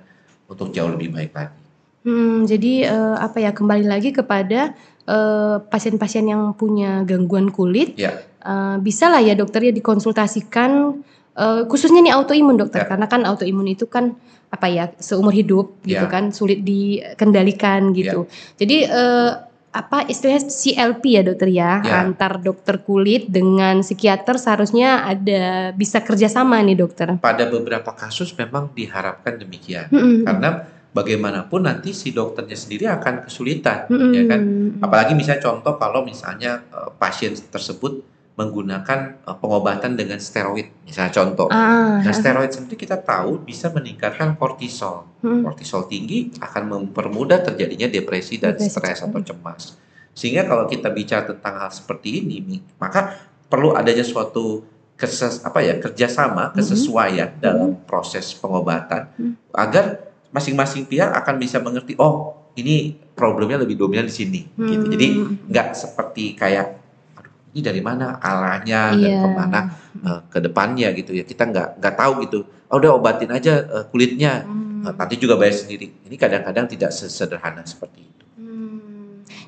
untuk 0.45 0.69
jauh 0.69 0.91
lebih 0.91 1.11
baik 1.11 1.31
lagi 1.31 1.60
Hmm, 2.01 2.49
jadi 2.49 2.89
eh, 2.89 3.17
apa 3.21 3.39
ya 3.39 3.53
kembali 3.53 3.85
lagi 3.85 4.09
kepada 4.11 4.73
eh, 5.05 5.57
pasien-pasien 5.61 6.25
yang 6.25 6.57
punya 6.57 7.05
gangguan 7.05 7.53
kulit, 7.53 7.93
Ya. 7.95 8.17
eh, 8.41 8.77
bisa 8.79 9.13
lah 9.13 9.21
ya 9.21 9.37
dokter 9.37 9.69
ya 9.69 9.73
dikonsultasikan 9.73 10.97
eh, 11.37 11.63
khususnya 11.69 12.01
nih 12.01 12.17
autoimun 12.17 12.57
dokter 12.57 12.85
Ya. 12.85 12.89
karena 12.89 13.07
kan 13.07 13.23
autoimun 13.23 13.69
itu 13.69 13.85
kan 13.85 14.17
apa 14.51 14.67
ya 14.67 14.91
seumur 14.99 15.31
hidup 15.31 15.79
gitu 15.85 16.03
Ya. 16.03 16.11
kan 16.11 16.33
sulit 16.33 16.65
dikendalikan 16.65 17.93
gitu. 17.93 18.27
Jadi 18.57 18.77
eh, 18.85 19.31
apa 19.71 20.03
istilahnya 20.03 20.51
CLP 20.51 21.03
ya 21.07 21.23
dokter 21.23 21.49
ya, 21.49 21.79
Ya. 21.79 22.03
antar 22.03 22.43
dokter 22.43 22.83
kulit 22.83 23.31
dengan 23.31 23.87
psikiater 23.87 24.35
seharusnya 24.35 25.07
ada 25.07 25.71
bisa 25.71 26.03
kerjasama 26.03 26.59
nih 26.61 26.75
dokter. 26.75 27.15
pada 27.23 27.47
beberapa 27.47 27.93
kasus 27.93 28.35
memang 28.35 28.73
diharapkan 28.73 29.39
demikian 29.39 29.87
Mm-mm. 29.87 30.27
karena 30.27 30.49
bagaimanapun 30.91 31.71
nanti 31.71 31.95
si 31.95 32.11
dokternya 32.11 32.59
sendiri 32.59 32.91
akan 32.91 33.27
kesulitan 33.31 33.87
Mm-mm. 33.87 34.11
ya 34.11 34.23
kan 34.27 34.41
apalagi 34.83 35.15
misalnya 35.15 35.43
contoh 35.43 35.79
kalau 35.79 36.03
misalnya 36.03 36.67
eh, 36.75 36.91
pasien 36.99 37.35
tersebut 37.35 38.03
menggunakan 38.35 39.23
eh, 39.23 39.37
pengobatan 39.39 39.95
dengan 39.95 40.19
steroid 40.19 40.67
misalnya 40.83 41.13
contoh 41.15 41.47
Ah, 41.51 42.03
nah 42.03 42.15
steroid 42.15 42.51
sendiri 42.51 42.75
kita 42.75 42.99
tahu 42.99 43.39
bisa 43.47 43.71
meningkatkan 43.71 44.35
kortisol 44.35 45.07
mm. 45.23 45.47
kortisol 45.47 45.87
tinggi 45.87 46.35
akan 46.43 46.63
mempermudah 46.67 47.47
terjadinya 47.47 47.87
depresi 47.87 48.43
dan 48.43 48.59
Depresi, 48.59 48.75
stres 48.75 48.99
mm. 49.03 49.07
atau 49.11 49.21
cemas 49.23 49.65
Sehingga 50.11 50.43
kalau 50.43 50.67
kita 50.67 50.91
bicara 50.91 51.23
tentang 51.23 51.55
hal 51.63 51.71
seperti 51.71 52.19
ini, 52.19 52.59
maka 52.83 53.15
perlu 53.47 53.79
adanya 53.79 54.03
suatu 54.03 54.67
keses, 54.99 55.41
apa 55.47 55.63
ya 55.63 55.79
kerjasama, 55.79 56.51
kesesuaian 56.51 57.31
dalam 57.39 57.79
proses 57.87 58.35
pengobatan 58.35 59.07
Mm. 59.17 59.33
agar 59.55 60.10
masing-masing 60.31 60.87
pihak 60.87 61.11
akan 61.11 61.35
bisa 61.37 61.59
mengerti, 61.59 61.95
oh 61.99 62.35
ini 62.55 62.95
problemnya 63.15 63.59
lebih 63.59 63.75
dominan 63.75 64.07
di 64.07 64.15
sini, 64.15 64.41
gitu. 64.57 64.87
Jadi 64.87 65.07
Hmm. 65.15 65.35
nggak 65.47 65.69
seperti 65.75 66.35
kayak, 66.35 66.67
aduh 67.15 67.31
ini 67.51 67.61
dari 67.61 67.79
mana 67.79 68.19
arahnya 68.19 68.95
dan 68.95 69.11
Iya. 69.11 69.21
ke 69.23 69.29
mana 69.29 69.61
eh, 70.01 70.21
ke 70.31 70.39
depannya 70.39 70.89
gitu 70.95 71.11
ya. 71.13 71.27
Kita 71.27 71.47
nggak 71.47 71.69
nggak 71.83 71.95
tahu 71.95 72.13
gitu. 72.25 72.39
Oh, 72.71 72.79
udah 72.79 72.95
obatin 72.95 73.31
aja 73.31 73.55
eh, 73.61 73.85
kulitnya, 73.91 74.47
Hmm. 74.47 74.87
Eh, 74.87 74.95
nanti 74.97 75.15
juga 75.21 75.37
bayar 75.37 75.53
sendiri. 75.53 75.93
Ini 76.09 76.17
kadang-kadang 76.17 76.65
tidak 76.65 76.89
sesederhana 76.91 77.61
seperti 77.67 78.01
itu. 78.01 78.25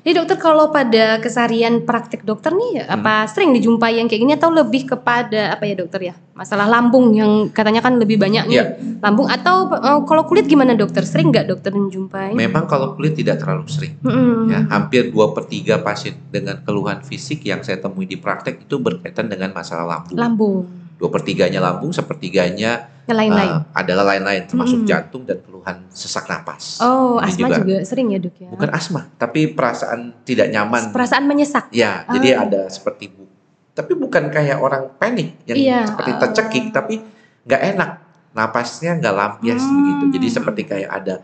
Jadi 0.03 0.19
dokter 0.19 0.35
kalau 0.35 0.67
pada 0.67 1.15
keseharian 1.17 1.87
praktik 1.87 2.27
dokter 2.27 2.51
nih 2.51 2.83
Hmm. 2.83 2.95
apa 2.99 3.23
sering 3.25 3.55
dijumpai 3.55 3.95
yang 3.97 4.11
kayak 4.11 4.19
gini 4.19 4.33
atau 4.35 4.51
lebih 4.51 4.83
kepada 4.85 5.55
apa 5.55 5.63
ya 5.63 5.79
dokter 5.79 6.11
ya 6.11 6.15
masalah 6.33 6.67
lambung 6.67 7.15
yang 7.15 7.47
katanya 7.49 7.79
kan 7.79 7.95
lebih 7.95 8.19
banyak 8.19 8.43
nih 8.45 8.57
Iya. 8.59 8.65
lambung 8.99 9.31
atau 9.31 9.71
eh, 9.71 9.99
kalau 10.03 10.27
kulit 10.27 10.43
gimana 10.43 10.75
dokter 10.75 11.07
sering 11.07 11.31
nggak 11.31 11.47
dokter 11.47 11.71
menjumpai? 11.71 12.35
Memang 12.35 12.67
kalau 12.67 12.93
kulit 12.93 13.15
tidak 13.15 13.39
terlalu 13.39 13.63
sering. 13.65 13.95
Hmm. 14.03 14.51
Ya, 14.51 14.67
hampir 14.67 15.07
2 15.07 15.31
per 15.31 15.47
3 15.47 15.79
pasien 15.79 16.19
dengan 16.27 16.59
keluhan 16.59 16.99
fisik 16.99 17.39
yang 17.41 17.63
saya 17.63 17.79
temui 17.79 18.03
di 18.03 18.19
praktek 18.19 18.59
itu 18.61 18.75
berkaitan 18.77 19.31
dengan 19.31 19.55
masalah 19.55 19.87
lambung. 19.87 20.17
Lambung, 20.19 20.57
2 21.03 21.11
per 21.11 21.19
3-nya 21.21 21.59
lambung, 21.59 21.91
sepertiganya 21.91 22.87
lain-lain. 23.03 23.59
eh, 23.59 23.75
adalah 23.75 24.15
lain-lain 24.15 24.47
termasuk 24.47 24.79
Mm-mm. 24.79 24.87
jantung 24.87 25.27
dan 25.27 25.43
keluhan 25.43 25.83
sesak 25.91 26.23
napas. 26.25 26.79
oh, 26.79 27.19
Ini 27.19 27.27
asma 27.43 27.47
juga, 27.59 27.75
sering 27.83 28.07
ya 28.07 28.19
dok 28.23 28.35
ya? 28.39 28.47
Bukan 28.47 28.69
asma, 28.71 29.11
tapi 29.13 29.51
perasaan 29.51 30.23
tidak 30.23 30.47
nyaman. 30.47 30.95
Perasaan 30.95 31.27
menyesak. 31.27 31.67
Ya, 31.69 32.07
Ah. 32.07 32.15
jadi 32.15 32.39
ada 32.39 32.71
seperti 32.71 33.11
bu. 33.11 33.27
Tapi 33.73 33.91
bukan 33.93 34.31
kayak 34.31 34.55
orang 34.55 34.95
panik 34.95 35.35
yang 35.43 35.57
Iya, 35.59 35.79
seperti 35.83 36.11
ah. 36.13 36.19
tercekik, 36.23 36.65
tapi 36.71 37.03
nggak 37.43 37.61
enak. 37.75 37.89
Napasnya 38.31 38.95
nggak 38.95 39.13
lampias 39.13 39.59
Hmm. 39.59 39.75
begitu. 39.75 40.03
Jadi 40.15 40.27
seperti 40.31 40.61
kayak 40.63 40.89
ada 40.89 41.15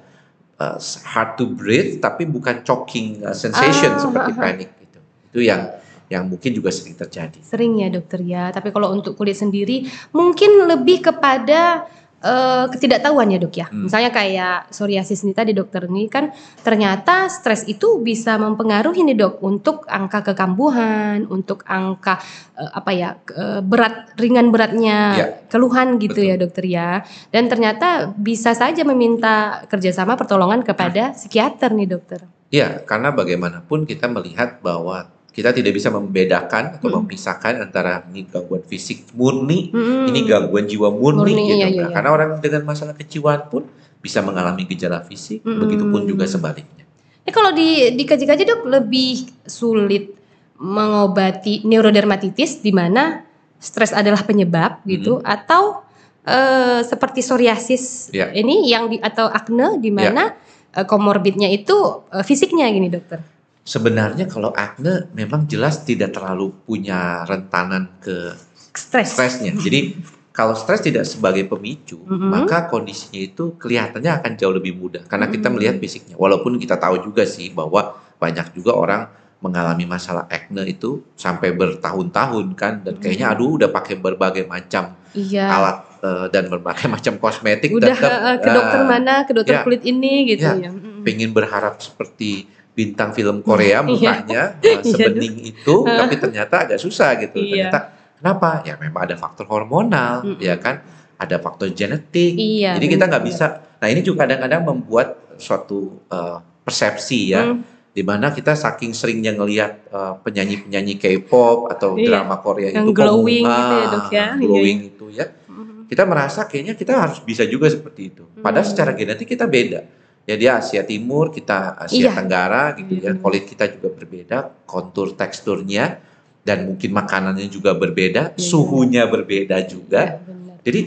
uh, 0.59 0.75
hard 1.05 1.39
to 1.39 1.47
breathe, 1.47 1.97
tapi 1.97 2.27
bukan 2.27 2.59
choking 2.61 3.23
uh, 3.23 3.31
sensation 3.31 3.95
Ah, 3.95 4.03
seperti 4.03 4.29
ah, 4.29 4.35
ah. 4.35 4.41
panik 4.43 4.69
gitu. 4.75 4.99
Itu 5.31 5.39
yang 5.39 5.78
yang 6.09 6.25
mungkin 6.25 6.51
juga 6.57 6.73
sering 6.73 6.97
terjadi. 6.97 7.37
Sering 7.45 7.85
ya 7.85 7.87
dokter 7.93 8.19
ya. 8.25 8.49
Tapi 8.49 8.73
kalau 8.73 8.89
untuk 8.91 9.13
kulit 9.13 9.37
sendiri 9.37 9.85
mungkin 10.09 10.65
lebih 10.65 11.05
kepada 11.05 11.85
eh, 12.19 12.65
ketidaktahuan 12.73 13.29
ya 13.29 13.37
dok 13.37 13.53
ya. 13.53 13.69
Hmm. 13.69 13.85
Misalnya 13.85 14.09
kayak 14.09 14.73
psoriasis 14.73 15.21
ini 15.23 15.37
tadi 15.37 15.53
dokter 15.53 15.85
ini 15.85 16.09
kan 16.09 16.33
ternyata 16.65 17.29
stres 17.29 17.63
itu 17.69 18.01
bisa 18.01 18.35
mempengaruhi 18.41 19.05
nih 19.05 19.15
dok 19.21 19.39
untuk 19.45 19.85
angka 19.85 20.33
kekambuhan, 20.33 21.29
untuk 21.29 21.61
angka 21.69 22.17
eh, 22.57 22.71
apa 22.73 22.91
ya 22.91 23.09
eh, 23.29 23.61
berat 23.61 24.17
ringan 24.17 24.49
beratnya 24.49 24.99
Ya. 25.13 25.25
keluhan 25.47 26.01
gitu 26.01 26.19
Betul. 26.19 26.29
ya 26.29 26.35
dokter 26.41 26.65
ya. 26.65 26.89
Dan 27.29 27.47
ternyata 27.53 28.09
bisa 28.17 28.57
saja 28.57 28.81
meminta 28.81 29.61
kerjasama 29.69 30.17
pertolongan 30.17 30.65
kepada 30.65 31.13
psikiater 31.13 31.69
nih 31.77 31.85
dokter. 31.85 32.25
Ya, 32.49 32.81
karena 32.81 33.13
bagaimanapun 33.13 33.85
kita 33.85 34.09
melihat 34.09 34.57
bahwa 34.65 35.05
kita 35.39 35.55
tidak 35.55 35.71
bisa 35.71 35.87
membedakan 35.87 36.75
atau 36.75 36.91
Mm. 36.91 36.95
memisahkan 36.99 37.53
antara 37.63 38.03
ini 38.11 38.27
gangguan 38.27 38.59
fisik 38.61 39.07
murni 39.15 39.71
Hmm. 39.71 40.11
ini 40.11 40.27
gangguan 40.27 40.67
jiwa 40.67 40.91
murni, 40.91 41.31
Murni, 41.31 41.47
gitu. 41.47 41.55
iya, 41.55 41.65
Nah, 41.65 41.71
iya, 41.71 41.81
iya. 41.87 41.95
Karena 41.95 42.09
orang 42.11 42.29
dengan 42.43 42.67
masalah 42.67 42.91
kejiwaan 42.91 43.47
pun 43.47 43.63
bisa 44.03 44.19
mengalami 44.19 44.67
gejala 44.67 44.99
fisik, 44.99 45.39
Mm-mm. 45.41 45.63
begitupun 45.63 46.03
juga 46.03 46.27
sebaliknya. 46.27 46.83
Ini 47.23 47.31
kalau 47.31 47.55
di 47.55 47.95
dikaji-kaji 47.95 48.43
dok 48.43 48.61
lebih 48.67 49.31
sulit 49.47 50.11
mengobati 50.59 51.63
neurodermatitis 51.63 52.59
di 52.59 52.75
mana 52.75 53.23
stres 53.55 53.91
adalah 53.91 54.23
penyebab 54.23 54.83
gitu 54.83 55.23
atau 55.23 55.87
eh, 56.21 56.83
seperti 56.83 57.23
psoriasis 57.23 58.11
Ya. 58.11 58.27
ini 58.29 58.67
yang 58.67 58.91
di 58.91 58.99
atau 58.99 59.25
acne 59.25 59.79
di 59.79 59.87
mana 59.89 60.35
eh, 60.69 60.83
komorbidnya 60.83 61.47
itu 61.47 61.73
eh, 62.11 62.21
fisiknya 62.21 62.67
gini 62.67 62.91
dokter. 62.91 63.23
Sebenarnya 63.61 64.25
kalau 64.25 64.49
acne 64.49 65.07
memang 65.11 65.45
jelas 65.45 65.83
tidak 65.83 66.11
terlalu 66.11 66.49
punya 66.59 67.21
rentanan 67.23 67.89
ke 67.99 68.33
Stres. 68.69 69.13
stresnya. 69.13 69.53
Jadi 69.53 69.93
kalau 70.29 70.55
stres 70.55 70.79
tidak 70.79 71.03
sebagai 71.03 71.43
pemicu, 71.45 71.99
Mm-mm. 71.99 72.31
maka 72.31 72.65
kondisinya 72.65 73.19
itu 73.19 73.53
kelihatannya 73.55 74.11
akan 74.15 74.31
jauh 74.33 74.51
lebih 74.51 74.73
mudah 74.73 75.03
karena 75.03 75.27
kita 75.27 75.47
Mm. 75.47 75.53
melihat 75.53 75.75
fisiknya. 75.77 76.15
Walaupun 76.15 76.55
kita 76.55 76.75
tahu 76.75 77.03
juga 77.03 77.27
sih 77.27 77.51
bahwa 77.51 77.93
banyak 78.15 78.53
juga 78.53 78.73
orang 78.73 79.01
mengalami 79.39 79.85
masalah 79.85 80.27
acne 80.27 80.63
itu 80.65 81.03
sampai 81.13 81.51
bertahun-tahun 81.53 82.45
kan 82.53 82.73
dan 82.81 82.95
kayaknya 82.97 83.29
aduh 83.29 83.55
udah 83.55 83.69
pakai 83.69 83.95
berbagai 83.95 84.43
macam 84.45 84.95
Iya. 85.09 85.45
alat 85.47 85.77
eh, 85.99 86.25
dan 86.29 86.43
berbagai 86.47 86.87
macam 86.95 87.15
kosmetik 87.17 87.71
Udah 87.71 87.87
tetap, 87.89 88.11
eh, 88.11 88.37
ke 88.37 88.49
dokter 88.49 88.79
ah, 88.79 88.85
mana, 88.85 89.13
ke 89.23 89.31
dokter 89.31 89.55
ya. 89.55 89.63
kulit 89.63 89.83
ini 89.83 90.27
gitu 90.27 90.43
Ya. 90.45 90.55
ya. 90.57 90.71
Mm. 90.71 91.03
pengen 91.03 91.31
berharap 91.31 91.79
seperti 91.79 92.47
bintang 92.79 93.11
film 93.11 93.43
Korea 93.43 93.83
Iya. 93.83 93.85
mukanya 93.85 94.41
eh, 94.63 94.79
Iya, 94.79 94.87
sebening 94.87 95.35
itu 95.43 95.75
tapi 95.83 96.15
ternyata 96.15 96.55
agak 96.63 96.79
susah 96.79 97.19
gitu 97.19 97.35
Iya. 97.35 97.67
ternyata 97.67 97.79
kenapa 98.15 98.49
ya 98.63 98.75
memang 98.75 99.01
ada 99.03 99.15
faktor 99.15 99.43
hormonal 99.45 100.23
Mm-mm. 100.23 100.39
ya 100.39 100.55
kan 100.55 100.79
ada 101.15 101.35
faktor 101.37 101.67
genetik 101.69 102.33
Iya. 102.33 102.79
jadi 102.79 102.87
kita 102.87 103.03
nggak 103.05 103.25
bisa 103.25 103.45
nah 103.75 103.87
ini 103.87 103.99
juga 103.99 104.23
kadang-kadang 104.23 104.63
membuat 104.63 105.07
suatu 105.35 105.99
eh, 106.07 106.37
persepsi 106.63 107.35
ya 107.35 107.43
Mm. 107.45 107.59
di 107.89 108.03
mana 108.05 108.29
kita 108.29 108.53
saking 108.53 108.93
seringnya 108.93 109.33
ngelihat 109.33 109.71
eh, 109.87 110.13
penyanyi-penyanyi 110.21 110.95
K-pop 110.95 111.67
atau 111.67 111.93
Iya. 111.93 112.07
drama 112.07 112.39
Korea 112.39 112.71
Yang 112.71 112.87
itu 112.87 112.91
glowing 112.93 113.43
gitu 113.43 113.75
ya, 113.75 113.85
Dok, 113.85 114.05
ya. 114.07 114.07
Iya, 114.09 114.25
glowing 114.39 114.79
itu 114.85 115.05
ya 115.11 115.25
Mm. 115.45 115.83
kita 115.85 116.03
merasa 116.05 116.45
kayaknya 116.45 116.73
kita 116.73 116.93
harus 116.95 117.19
bisa 117.19 117.43
juga 117.43 117.67
seperti 117.67 118.01
itu. 118.07 118.23
Padahal 118.39 118.61
Hmm. 118.61 118.71
secara 118.71 118.91
genetik 118.93 119.27
kita 119.27 119.43
beda. 119.43 119.81
Ya 120.29 120.35
dia 120.37 120.51
Asia 120.61 120.85
Timur, 120.85 121.33
kita 121.33 121.73
Asia 121.73 122.05
Iya. 122.05 122.11
Tenggara 122.13 122.77
gitu 122.77 123.01
ya. 123.01 123.17
Kulit 123.17 123.49
kita 123.49 123.65
juga 123.65 123.89
berbeda, 123.89 124.37
kontur 124.69 125.17
teksturnya 125.17 125.97
dan 126.45 126.69
mungkin 126.69 126.93
makanannya 126.93 127.49
juga 127.49 127.73
berbeda, 127.73 128.37
Iya. 128.37 128.39
suhunya 128.39 129.09
berbeda 129.09 129.57
juga. 129.65 130.21
Iya. 130.21 130.53
Jadi 130.61 130.81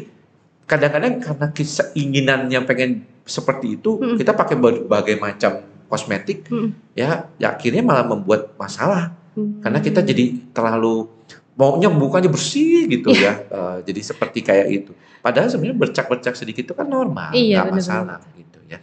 kadang-kadang 0.63 1.19
karena 1.19 1.47
keinginannya 1.51 2.61
pengen 2.63 2.91
seperti 3.27 3.83
itu, 3.83 3.99
Hmm. 3.99 4.15
kita 4.15 4.31
pakai 4.31 4.55
berbagai 4.55 5.19
macam 5.19 5.59
kosmetik 5.87 6.47
Mm. 6.49 6.97
ya, 6.97 7.29
ya 7.37 7.53
akhirnya 7.53 7.85
malah 7.85 8.07
membuat 8.09 8.57
masalah 8.57 9.13
Mm. 9.37 9.61
karena 9.61 9.79
kita 9.79 10.01
jadi 10.01 10.25
terlalu 10.57 11.05
maunya 11.53 11.93
mukanya 11.93 12.33
bersih 12.33 12.89
gitu 12.89 13.13
Iya. 13.13 13.21
ya 13.21 13.33
Eh, 13.53 13.77
jadi 13.85 14.01
seperti 14.01 14.41
kayak 14.41 14.69
itu 14.73 14.93
padahal 15.21 15.53
sebenarnya 15.53 15.77
bercak-bercak 15.77 16.33
sedikit 16.33 16.65
itu 16.65 16.73
kan 16.73 16.89
normal 16.89 17.37
Iya, 17.37 17.69
nggak 17.69 17.77
masalah 17.77 18.25
gitu 18.33 18.57
ya 18.73 18.81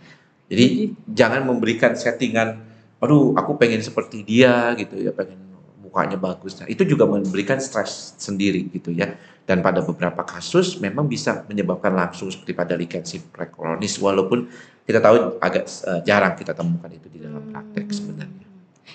jadi 0.50 0.91
jangan 1.08 1.46
memberikan 1.46 1.94
settingan 1.94 2.65
aduh 3.00 3.32
aku 3.38 3.56
pengen 3.56 3.79
seperti 3.79 4.25
dia 4.27 4.75
gitu 4.75 5.00
ya 5.00 5.15
pengen 5.15 5.39
mukanya 5.79 6.20
bagus 6.20 6.60
nah 6.60 6.68
itu 6.68 6.84
juga 6.84 7.08
memberikan 7.08 7.62
stres 7.62 8.18
sendiri 8.20 8.68
gitu 8.74 8.91
ya 8.91 9.15
dan 9.48 9.65
pada 9.65 9.82
beberapa 9.82 10.22
kasus 10.22 10.77
memang 10.77 11.10
bisa 11.10 11.41
menyebabkan 11.50 11.96
langsung 11.96 12.29
seperti 12.29 12.53
pada 12.53 12.77
lichen 12.77 13.01
simplex 13.01 13.50
kronis 13.56 13.98
walaupun 13.98 14.46
kita 14.86 15.00
tahu 15.01 15.41
agak 15.41 15.65
eh, 15.65 16.01
jarang 16.06 16.34
kita 16.38 16.53
temukan 16.53 16.89
itu 16.91 17.08
di 17.10 17.20
dalam 17.24 17.46
praktek 17.50 17.88
sebenarnya 17.89 18.46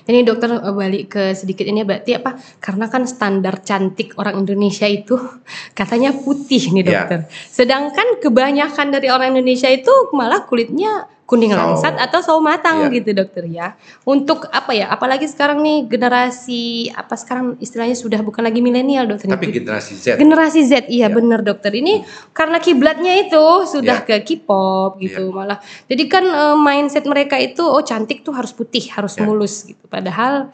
Ini 0.04 0.20
dokter 0.20 0.52
eh, 0.52 0.74
balik 0.74 1.16
ke 1.16 1.32
sedikit 1.32 1.64
ini 1.64 1.80
berarti 1.80 2.18
apa? 2.20 2.36
Karena 2.60 2.92
kan 2.92 3.08
standar 3.08 3.64
cantik 3.64 4.12
orang 4.20 4.44
Indonesia 4.44 4.84
itu 4.84 5.16
katanya 5.78 6.12
putih 6.12 6.60
nih 6.76 6.82
Iya. 6.84 6.90
dokter. 6.92 7.18
Sedangkan 7.48 8.20
kebanyakan 8.20 8.92
dari 8.92 9.08
orang 9.08 9.32
Indonesia 9.32 9.70
itu 9.72 9.90
malah 10.12 10.44
kulitnya 10.44 11.08
kuning 11.24 11.50
langsat 11.50 11.96
atau 11.96 12.20
sawo 12.20 12.36
matang 12.38 12.84
Iya. 12.84 12.92
gitu 12.94 13.10
dokter 13.12 13.44
ya. 13.44 13.72
Untuk 14.04 14.44
apa 14.48 14.70
ya? 14.70 14.88
Apalagi 14.88 15.24
sekarang 15.24 15.58
nih 15.58 15.88
generasi 15.88 16.62
apa 16.90 17.14
sekarang 17.14 17.56
istilahnya 17.58 17.94
sudah 17.94 18.20
bukan 18.20 18.40
lagi 18.40 18.60
milenial 18.60 19.04
dokter. 19.06 19.26
tapi 19.26 19.48
generasi 19.50 19.96
Z 19.96 20.06
Generasi 20.14 20.60
Z 20.62 20.72
iya 20.86 21.04
Ya. 21.04 21.08
bener 21.10 21.40
dokter 21.40 21.72
ini 21.72 22.04
karena 22.30 22.56
kiblatnya 22.58 23.18
itu 23.18 23.40
sudah 23.66 24.00
ke 24.02 24.20
K-pop 24.20 24.96
gitu 24.98 25.28
malah 25.30 25.58
jadi 25.84 26.04
kan 26.06 26.24
eh, 26.24 26.56
mindset 26.56 27.04
mereka 27.04 27.36
itu 27.36 27.60
oh 27.60 27.80
cantik 27.80 28.20
tuh 28.20 28.32
harus 28.32 28.52
putih 28.52 28.84
harus 28.90 29.14
Ya. 29.14 29.24
mulus 29.24 29.64
gitu 29.64 29.80
padahal 29.86 30.52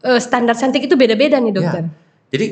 eh, 0.00 0.18
standar 0.18 0.54
cantik 0.54 0.82
itu 0.82 0.94
beda-beda 0.94 1.38
nih 1.38 1.50
dokter 1.52 1.86
Jadi 2.28 2.46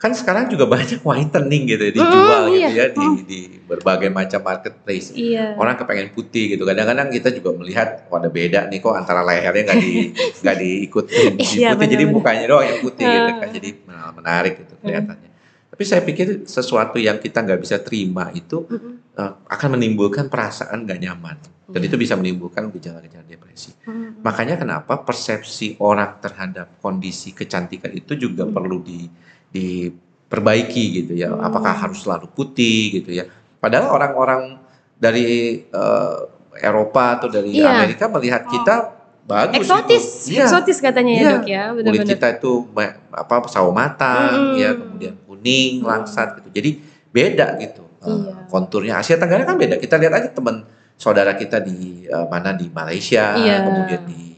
kan 0.00 0.10
sekarang 0.10 0.48
juga 0.48 0.64
banyak 0.66 0.98
whitening 1.00 1.68
gitu 1.68 1.82
ya, 1.82 1.90
Mm, 1.90 1.96
dijual 1.98 2.42
gitu 2.46 2.56
iya. 2.56 2.68
ya 2.72 2.86
di, 2.88 3.06
di 3.22 3.40
berbagai 3.62 4.08
macam 4.08 4.40
marketplace. 4.40 5.12
iya 5.12 5.52
Orang 5.54 5.76
kepengen 5.76 6.08
putih 6.10 6.56
gitu. 6.56 6.64
Kadang-kadang 6.64 7.12
kita 7.12 7.28
juga 7.30 7.52
melihat 7.54 8.08
wah 8.08 8.16
ada 8.16 8.26
beda 8.28 8.64
nih 8.66 8.78
kok 8.78 8.90
antara 8.90 9.20
lehernya 9.20 9.62
nggak 9.62 9.78
di 9.78 9.92
nggak 10.40 10.56
diikutin 10.56 11.32
di 11.36 11.44
Iya, 11.54 11.76
putih. 11.76 11.86
Jadi 11.86 12.00
benar-benar. 12.00 12.14
mukanya 12.16 12.44
doang 12.46 12.66
yang 12.66 12.80
putih 12.80 13.04
gitu 13.04 13.28
Ah. 13.28 13.36
kan. 13.36 13.48
Jadi 13.50 13.68
menarik 14.10 14.54
gitu 14.58 14.74
kelihatannya. 14.78 15.28
Tapi 15.30 15.38
Tapi 15.70 15.82
saya 15.86 16.02
pikir 16.02 16.26
sesuatu 16.44 16.96
yang 16.96 17.16
kita 17.16 17.40
nggak 17.40 17.60
bisa 17.60 17.76
terima 17.78 18.28
itu 18.30 18.64
uh, 19.14 19.32
akan 19.46 19.68
menimbulkan 19.70 20.26
perasaan 20.26 20.82
nggak 20.82 20.96
nyaman 20.98 21.36
dan 21.66 21.76
Iya. 21.78 21.86
itu 21.86 21.96
bisa 21.96 22.14
menimbulkan 22.14 22.68
gejala-gejala 22.68 23.22
depresi. 23.22 23.70
Mm. 23.84 24.20
Makanya 24.20 24.56
kenapa 24.56 24.96
persepsi 24.98 25.78
orang 25.78 26.18
terhadap 26.18 26.76
kondisi 26.78 27.30
kecantikan 27.30 27.92
itu 27.92 28.12
juga 28.14 28.42
Hmm. 28.42 28.52
perlu 28.52 28.80
di 28.80 29.06
diperbaiki 29.52 30.84
gitu 31.02 31.12
ya. 31.14 31.30
Hmm. 31.30 31.42
Apakah 31.42 31.74
harus 31.76 32.02
selalu 32.02 32.26
putih 32.30 33.00
gitu 33.00 33.10
ya? 33.10 33.26
Padahal 33.58 33.92
orang-orang 33.92 34.56
dari 34.96 35.60
eh, 35.64 36.16
Eropa 36.60 37.16
atau 37.20 37.28
dari 37.28 37.56
Iya. 37.56 37.72
Amerika 37.72 38.04
melihat 38.06 38.44
kita 38.44 38.76
bagus 39.24 39.62
Eksotis, 39.62 40.26
gitu. 40.26 40.42
Eksotis 40.42 40.78
katanya 40.82 41.12
ya 41.14 41.20
Iya. 41.20 41.30
dok 41.30 41.46
ya, 41.46 41.62
Kulit 41.70 41.76
benar-benar. 41.86 42.08
kita 42.10 42.26
itu 42.36 42.52
apa 43.14 43.34
sawo 43.46 43.70
matang 43.70 44.52
Hmm. 44.52 44.58
ya, 44.58 44.70
kemudian 44.74 45.14
kuning, 45.24 45.72
Hmm. 45.80 45.86
langsat 45.88 46.40
gitu. 46.42 46.48
Jadi 46.52 46.70
beda 47.10 47.54
gitu. 47.58 47.84
eh, 48.00 48.08
Iya. 48.08 48.48
konturnya 48.48 48.96
Asia 48.96 49.20
Tenggara 49.20 49.44
kan 49.44 49.60
beda. 49.60 49.76
Kita 49.76 50.00
lihat 50.00 50.16
aja 50.16 50.28
teman 50.32 50.64
saudara 50.96 51.36
kita 51.36 51.60
di 51.60 52.08
eh, 52.08 52.26
mana 52.32 52.56
di 52.56 52.72
Malaysia, 52.72 53.36
Iya. 53.36 53.60
kemudian 53.62 54.02
di 54.08 54.16
di 54.16 54.29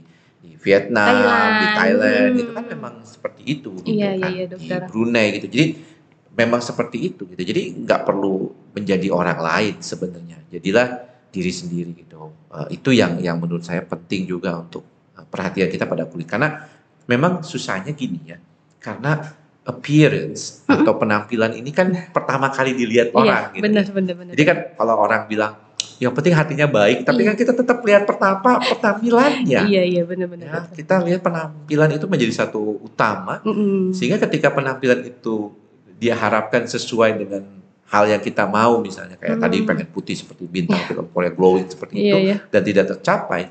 Vietnam, 0.62 1.10
Thailand. 1.10 1.52
di 1.52 1.66
Thailand 1.72 2.30
Hmm. 2.30 2.40
itu 2.40 2.52
kan 2.52 2.64
memang 2.66 2.94
seperti 3.02 3.42
itu 3.44 3.70
gitu 3.76 3.92
Iya, 3.92 4.10
iya, 4.10 4.10
kan. 4.16 4.30
iya, 4.30 4.44
di 4.44 4.52
dokter. 4.54 4.80
Brunei 4.86 5.26
gitu. 5.34 5.46
Jadi 5.48 5.66
memang 6.32 6.60
seperti 6.60 6.98
itu 7.02 7.22
gitu. 7.26 7.42
Jadi 7.42 7.62
nggak 7.78 8.00
perlu 8.02 8.34
menjadi 8.70 9.08
orang 9.10 9.38
lain 9.38 9.74
sebenarnya. 9.78 10.38
Jadilah 10.48 10.88
diri 11.28 11.50
sendiri 11.50 11.90
gitu. 11.96 12.30
Eh, 12.48 12.76
itu 12.76 12.90
yang 12.90 13.18
yang 13.18 13.36
menurut 13.36 13.60
saya 13.60 13.82
penting 13.82 14.24
juga 14.24 14.54
untuk 14.54 14.86
eh, 15.12 15.24
perhatian 15.24 15.66
kita 15.66 15.84
pada 15.84 16.06
kulit 16.06 16.24
karena 16.24 16.62
memang 17.04 17.42
susahnya 17.42 17.90
gini 17.92 18.22
ya. 18.24 18.38
Karena 18.78 19.18
appearance 19.62 20.66
atau 20.66 20.94
penampilan 20.94 21.54
ini 21.54 21.70
kan 21.70 21.90
pertama 22.10 22.50
kali 22.50 22.72
dilihat 22.72 23.10
orang 23.12 23.50
Iya, 23.50 23.52
gitu. 23.52 23.62
benar, 23.62 23.84
benar, 23.88 24.14
benar. 24.16 24.32
Jadi 24.32 24.42
kan 24.44 24.58
kalau 24.74 24.94
orang 24.96 25.22
bilang 25.26 25.52
yang 26.02 26.10
penting 26.10 26.34
hatinya 26.34 26.66
baik, 26.66 27.06
tapi 27.06 27.22
Iya. 27.22 27.28
kan 27.30 27.36
kita 27.36 27.52
tetap 27.54 27.78
lihat 27.80 28.02
pertama 28.02 28.58
penampilannya. 28.58 29.60
Iya, 29.64 29.82
iya, 29.84 30.02
benar, 30.02 30.26
benar. 30.26 30.46
Ya, 30.48 30.58
kita 30.68 30.98
lihat 31.00 31.22
penampilan 31.22 31.90
itu 31.92 32.06
menjadi 32.06 32.32
satu 32.36 32.58
utama 32.82 33.38
Mm-mm. 33.40 33.94
sehingga 33.94 34.18
ketika 34.20 34.50
penampilan 34.50 34.98
itu 35.00 35.54
dia 35.96 36.12
harapkan 36.12 36.66
sesuai 36.66 37.14
dengan 37.16 37.46
hal 37.86 38.08
yang 38.08 38.18
kita 38.18 38.42
mau 38.42 38.80
misalnya 38.80 39.14
kayak 39.14 39.36
Hmm. 39.36 39.44
tadi 39.44 39.56
pengen 39.62 39.86
putih 39.86 40.16
seperti 40.16 40.42
bintang 40.44 40.82
film 40.90 41.06
Korea 41.06 41.30
glowing 41.30 41.68
seperti 41.68 41.94
Iya, 41.94 42.02
itu 42.02 42.18
iya. 42.24 42.36
dan 42.48 42.62
tidak 42.62 42.84
tercapai 42.90 43.42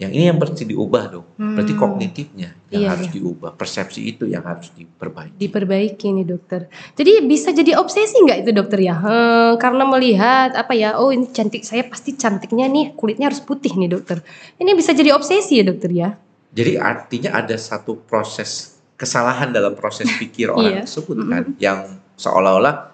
yang 0.00 0.10
ini 0.10 0.24
yang 0.26 0.40
mesti 0.40 0.64
diubah 0.64 1.04
dong 1.06 1.26
berarti 1.36 1.70
Hmm. 1.70 1.80
kognitifnya 1.84 2.48
yang 2.72 2.82
Iya, 2.82 2.88
harus 2.88 3.06
iya. 3.06 3.14
diubah 3.20 3.50
persepsi 3.52 4.00
itu 4.02 4.24
yang 4.24 4.40
harus 4.40 4.72
diperbaiki 4.72 5.36
diperbaiki 5.36 6.06
nih 6.10 6.24
dokter. 6.24 6.60
Jadi 6.96 7.20
bisa 7.22 7.52
jadi 7.52 7.76
obsesi 7.76 8.16
nggak 8.16 8.38
itu 8.40 8.50
dokter 8.50 8.80
ya? 8.80 8.96
Eh, 8.96 9.52
karena 9.56 9.84
melihat 9.84 10.56
apa 10.56 10.72
ya? 10.72 10.96
Oh 10.96 11.12
ini 11.12 11.28
cantik 11.28 11.60
saya 11.60 11.84
pasti 11.84 12.16
cantiknya 12.16 12.64
nih 12.64 12.96
kulitnya 12.96 13.28
harus 13.28 13.44
putih 13.44 13.76
nih 13.76 13.90
dokter. 13.90 14.24
Ini 14.56 14.72
bisa 14.72 14.90
jadi 14.90 15.12
obsesi 15.12 15.60
ya 15.60 15.64
dokter 15.64 15.92
ya? 15.92 16.10
jadi 16.50 16.82
artinya 16.82 17.30
ada 17.36 17.54
satu 17.54 17.94
proses 18.00 18.74
kesalahan 18.96 19.54
dalam 19.54 19.78
proses 19.78 20.10
pikir 20.18 20.50
orang 20.50 20.80
Iya. 20.80 20.82
tersebut 20.82 21.16
kan 21.22 21.44
yang 21.62 21.78
seolah-olah 22.16 22.90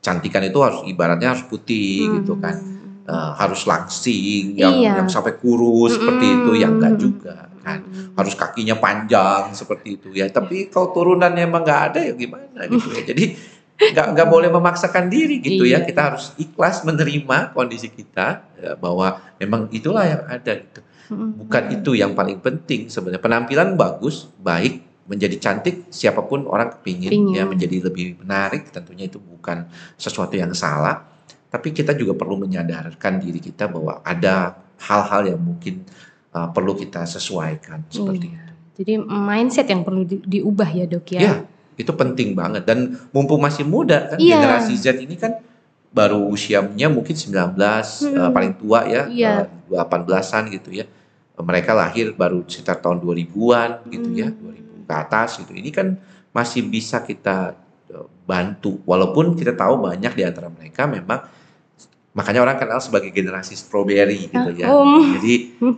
cantikan 0.00 0.40
itu 0.40 0.56
harus 0.64 0.80
ibaratnya 0.84 1.36
harus 1.36 1.44
putih 1.44 2.08
gitu 2.16 2.40
kan 2.40 2.56
Eh, 3.10 3.32
harus 3.36 3.62
langsing 3.66 4.54
yang 4.54 4.74
Iya. 4.78 4.92
yang 5.02 5.08
sampai 5.10 5.34
kurus 5.34 5.98
seperti 5.98 6.26
Mm-mm. 6.26 6.38
itu 6.46 6.52
yang 6.62 6.72
enggak 6.78 6.94
juga 6.94 7.36
kan. 7.60 7.82
Mm-mm. 7.82 8.14
harus 8.14 8.34
kakinya 8.38 8.76
panjang 8.76 9.50
seperti 9.50 9.98
itu. 9.98 10.08
Ya 10.14 10.30
tapi 10.30 10.70
kalau 10.70 10.94
turunannya 10.94 11.42
emang 11.42 11.66
nggak 11.66 11.82
ada 11.90 12.00
ya 12.06 12.14
gimana 12.14 12.60
gitu 12.66 12.86
ya. 12.94 13.02
Jadi 13.10 13.24
nggak 13.80 14.06
nggak 14.14 14.28
boleh 14.28 14.48
memaksakan 14.48 15.08
diri 15.08 15.40
gitu 15.40 15.64
ya. 15.64 15.82
Iya. 15.82 15.88
kita 15.88 16.00
harus 16.12 16.30
ikhlas 16.36 16.84
menerima 16.84 17.50
kondisi 17.50 17.88
kita 17.88 18.46
ya, 18.54 18.72
bahwa 18.76 19.18
memang 19.36 19.66
itulah 19.72 20.06
yang 20.06 20.22
ada 20.24 20.52
gitu. 20.54 20.80
Bukan 21.10 21.62
itu 21.74 21.98
yang 21.98 22.14
paling 22.14 22.38
penting 22.38 22.86
sebenarnya. 22.86 23.18
Penampilan 23.18 23.74
bagus 23.74 24.30
baik 24.38 24.86
menjadi 25.10 25.42
cantik 25.42 25.90
siapa 25.90 26.22
pun 26.22 26.46
orang 26.46 26.70
kepingin 26.70 27.10
Pingin. 27.10 27.34
ya 27.34 27.42
menjadi 27.42 27.82
lebih 27.82 28.22
menarik 28.22 28.70
tentunya 28.70 29.10
itu 29.10 29.18
bukan 29.18 29.66
sesuatu 29.98 30.38
yang 30.38 30.54
salah 30.54 31.02
tapi 31.50 31.70
kita 31.70 31.92
juga 31.92 32.14
perlu 32.14 32.38
menyadarkan 32.38 33.18
diri 33.18 33.38
kita 33.38 33.66
bahwa 33.66 33.98
ada 34.00 34.54
hal-hal 34.78 35.28
yang 35.28 35.40
mungkin 35.40 35.82
uh, 36.30 36.48
perlu 36.48 36.72
kita 36.72 37.02
sesuaikan 37.04 37.84
seperti 37.86 38.26
Iya. 38.26 38.38
itu 38.38 38.48
Jadi 38.80 38.92
mindset 39.04 39.66
yang 39.68 39.82
perlu 39.82 40.02
di- 40.02 40.24
diubah 40.24 40.70
ya 40.70 40.86
dok 40.86 41.06
ya? 41.10 41.20
ya 41.20 41.34
itu 41.76 41.92
penting 41.92 42.32
banget 42.32 42.62
dan 42.64 42.78
mumpung 43.10 43.40
masih 43.40 43.64
muda 43.64 44.08
kan 44.08 44.18
Iya. 44.18 44.36
generasi 44.36 44.72
Z 44.74 45.00
ini 45.00 45.16
kan 45.16 45.36
baru 45.90 46.22
usianya 46.24 46.86
mungkin 46.86 47.12
19 47.12 47.58
Hmm. 48.06 48.14
uh, 48.14 48.30
paling 48.30 48.54
tua 48.54 48.86
ya 48.86 49.02
Iya. 49.04 49.50
uh, 49.68 49.84
18-an 49.84 50.48
gitu 50.50 50.70
ya 50.72 50.86
mereka 51.36 51.72
lahir 51.72 52.12
baru 52.12 52.44
sekitar 52.44 52.78
tahun 52.78 53.00
2000-an 53.00 53.90
gitu 53.90 54.08
ya 54.12 54.28
Hmm. 54.30 54.84
2000 54.84 54.86
ke 54.86 54.94
atas 54.94 55.30
gitu 55.36 55.52
ini 55.52 55.70
kan 55.70 55.98
masih 56.30 56.62
bisa 56.62 57.00
kita 57.00 57.58
uh, 57.90 58.06
bantu 58.22 58.78
walaupun 58.84 59.34
kita 59.34 59.52
tahu 59.52 59.82
banyak 59.82 60.12
di 60.12 60.22
antara 60.22 60.46
mereka 60.46 60.86
memang 60.86 61.26
makanya 62.10 62.42
orang 62.42 62.58
kenal 62.58 62.78
sebagai 62.78 63.08
generasi 63.08 63.54
strawberry 63.54 64.26
gitu 64.26 64.50
ya 64.52 64.66
Ah, 64.66 64.74
om. 64.76 65.14
jadi 65.14 65.34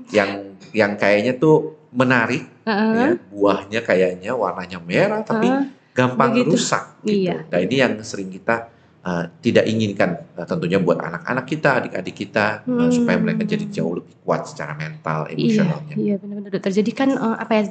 yang 0.09 0.31
yang 0.73 0.93
kayaknya 0.97 1.37
tuh 1.37 1.77
menarik 1.93 2.49
Heeh. 2.65 2.93
ya 2.97 3.09
buahnya 3.29 3.81
kayaknya 3.81 4.33
warnanya 4.33 4.81
merah 4.81 5.21
tapi 5.21 5.45
Heeh. 5.45 5.69
gampang 5.93 6.33
Begitu. 6.33 6.57
rusak 6.57 6.85
gitu. 7.05 7.29
Iya. 7.29 7.45
Nah 7.45 7.59
ini 7.61 7.75
yang 7.77 7.93
sering 8.01 8.33
kita 8.33 8.72
uh, 9.03 9.25
tidak 9.39 9.65
inginkan 9.65 10.23
uh, 10.35 10.45
tentunya 10.45 10.79
buat 10.79 10.99
anak-anak 10.99 11.45
kita, 11.45 11.71
adik-adik 11.79 12.15
kita 12.17 12.47
uh, 12.63 12.71
Hmm. 12.83 12.91
supaya 12.91 13.19
mereka 13.19 13.43
jadi 13.43 13.65
jauh 13.69 13.99
lebih 13.99 14.15
kuat 14.23 14.47
secara 14.47 14.73
mental, 14.75 15.27
Iya, 15.27 15.35
emosionalnya. 15.35 15.95
iya 15.97 16.15
benar-benar 16.15 16.51
dokter. 16.53 16.71
Jadi 16.73 16.91
kan 16.93 17.11
eh, 17.11 17.37
apa 17.37 17.53
ya 17.53 17.63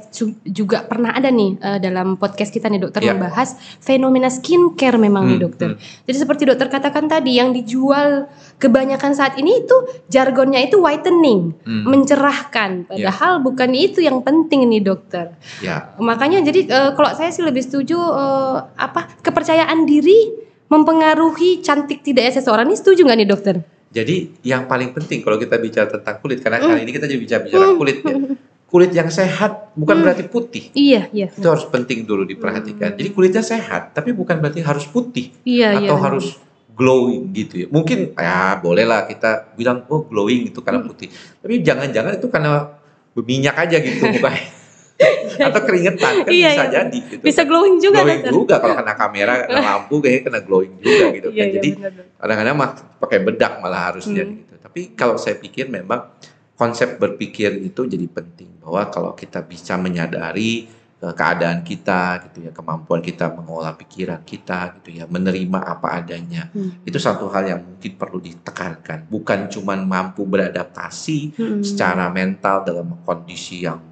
juga 0.44 0.84
pernah 0.84 1.10
ada 1.10 1.32
nih 1.32 1.56
eh, 1.56 1.78
dalam 1.80 2.20
podcast 2.20 2.52
kita 2.52 2.68
nih 2.68 2.76
dokter 2.78 3.00
Iya. 3.00 3.16
membahas 3.16 3.48
fenomena 3.80 4.28
skincare 4.28 5.00
memang 5.00 5.24
nih 5.26 5.40
Hmm, 5.40 5.44
dokter. 5.48 5.68
Jadi 6.04 6.16
seperti 6.18 6.42
dokter 6.44 6.68
katakan 6.68 7.08
tadi 7.08 7.40
yang 7.40 7.56
dijual 7.56 8.28
kebanyakan 8.58 9.16
saat 9.16 9.40
ini 9.40 9.64
itu 9.64 9.76
jargonnya 10.06 10.60
itu 10.60 10.76
whitening, 10.76 11.56
Hmm, 11.64 11.88
mencerahkan. 11.88 12.84
Padahal 12.84 13.40
bukan 13.40 13.72
itu 13.72 14.04
yang 14.04 14.20
penting 14.20 14.68
nih 14.68 14.84
dokter. 14.84 15.32
ya, 15.58 15.96
Makanya 15.96 16.44
jadi 16.44 16.60
eh, 16.68 16.90
kalau 16.92 17.16
saya 17.16 17.32
sih 17.32 17.40
lebih 17.40 17.64
setuju 17.64 17.96
eh, 17.96 18.56
apa 18.76 19.08
kepercayaan 19.24 19.88
diri 19.88 20.41
mempengaruhi 20.72 21.60
cantik 21.60 22.00
tidaknya 22.00 22.40
seseorang 22.40 22.64
ini 22.64 22.76
setuju 22.76 23.04
nggak 23.04 23.18
nih 23.20 23.28
dokter? 23.28 23.56
jadi 23.92 24.32
yang 24.40 24.64
paling 24.64 24.96
penting 24.96 25.20
kalau 25.20 25.36
kita 25.36 25.60
bicara 25.60 25.84
tentang 25.84 26.16
kulit, 26.18 26.40
karena 26.40 26.56
Hmm. 26.58 26.72
kali 26.72 26.80
ini 26.80 26.92
kita 26.96 27.04
jadi 27.04 27.20
bicara 27.20 27.40
bicara 27.44 27.66
kulit 27.76 28.00
ya. 28.00 28.16
Kulit 28.72 28.88
yang 28.96 29.12
sehat 29.12 29.76
bukan 29.76 30.00
Hmm. 30.00 30.04
berarti 30.08 30.24
putih. 30.24 30.72
Iya, 30.72 31.12
iya. 31.12 31.28
Itu 31.28 31.44
harus 31.44 31.68
penting 31.68 32.08
dulu 32.08 32.24
diperhatikan. 32.24 32.96
Hmm. 32.96 32.96
Jadi 32.96 33.08
kulitnya 33.12 33.44
sehat, 33.44 33.92
tapi 33.92 34.16
bukan 34.16 34.40
berarti 34.40 34.64
harus 34.64 34.88
putih 34.88 35.28
Iya, 35.44 35.76
iya. 35.76 35.92
atau 35.92 36.00
benar. 36.00 36.06
harus 36.08 36.40
glowing 36.72 37.36
gitu 37.36 37.54
ya. 37.60 37.66
Mungkin 37.68 38.16
ya 38.16 38.56
bolehlah 38.56 39.04
kita 39.04 39.52
bilang 39.60 39.84
oh 39.92 40.08
glowing 40.08 40.48
itu 40.48 40.64
karena 40.64 40.80
Hmm. 40.80 40.88
putih. 40.88 41.12
Tapi 41.12 41.60
jangan-jangan 41.60 42.16
itu 42.16 42.32
karena 42.32 42.72
berminyak 43.12 43.56
aja 43.60 43.76
gitu 43.76 44.00
mukanya. 44.16 44.40
Atau 45.48 45.60
keringetan 45.62 46.12
kan 46.22 46.30
Iya, 46.30 46.48
bisa 46.48 46.62
iya. 46.62 46.72
jadi 46.78 46.98
gitu. 47.08 47.22
bisa 47.22 47.42
glowing 47.42 47.76
juga 47.78 47.98
glowing 48.00 48.20
dokter. 48.20 48.32
juga 48.32 48.54
kalau 48.58 48.74
kena 48.76 48.94
kamera, 48.94 49.32
kena 49.42 49.62
lampu 49.70 49.94
kayaknya 49.98 50.22
kena 50.24 50.40
glowing 50.40 50.74
juga 50.76 51.04
gitu 51.10 51.28
Iya, 51.28 51.34
kan. 51.34 51.48
iya, 51.48 51.54
Jadi 51.54 51.68
kadang-kadang 52.16 52.54
mah 52.54 52.70
pakai 52.98 53.18
bedak 53.20 53.52
malah 53.58 53.82
harusnya 53.88 54.22
Hmm. 54.22 54.36
gitu. 54.38 54.54
Tapi 54.58 54.80
kalau 54.92 55.16
saya 55.16 55.36
pikir 55.36 55.68
memang 55.68 56.00
konsep 56.54 56.96
berpikir 56.96 57.58
itu 57.60 57.84
jadi 57.84 58.06
penting 58.06 58.58
bahwa 58.58 58.86
kalau 58.86 59.12
kita 59.12 59.40
bisa 59.40 59.74
menyadari 59.76 60.68
eh, 60.96 61.10
keadaan 61.12 61.60
kita 61.60 62.02
gitu 62.24 62.46
ya, 62.46 62.50
kemampuan 62.50 63.02
kita 63.02 63.26
mengolah 63.28 63.74
pikiran 63.74 64.22
kita 64.22 64.78
gitu 64.78 64.94
ya, 64.94 65.04
menerima 65.04 65.58
apa 65.58 65.98
adanya. 65.98 66.46
Hmm. 66.48 66.78
Itu 66.80 66.96
satu 66.96 67.26
hal 67.26 67.42
yang 67.44 67.60
mungkin 67.60 67.92
perlu 67.92 68.22
ditekankan, 68.22 69.10
bukan 69.10 69.50
cuman 69.50 69.82
mampu 69.82 70.22
beradaptasi 70.22 71.18
Hmm. 71.34 71.58
secara 71.58 72.06
mental 72.06 72.62
dalam 72.62 73.02
kondisi 73.02 73.66
yang 73.66 73.82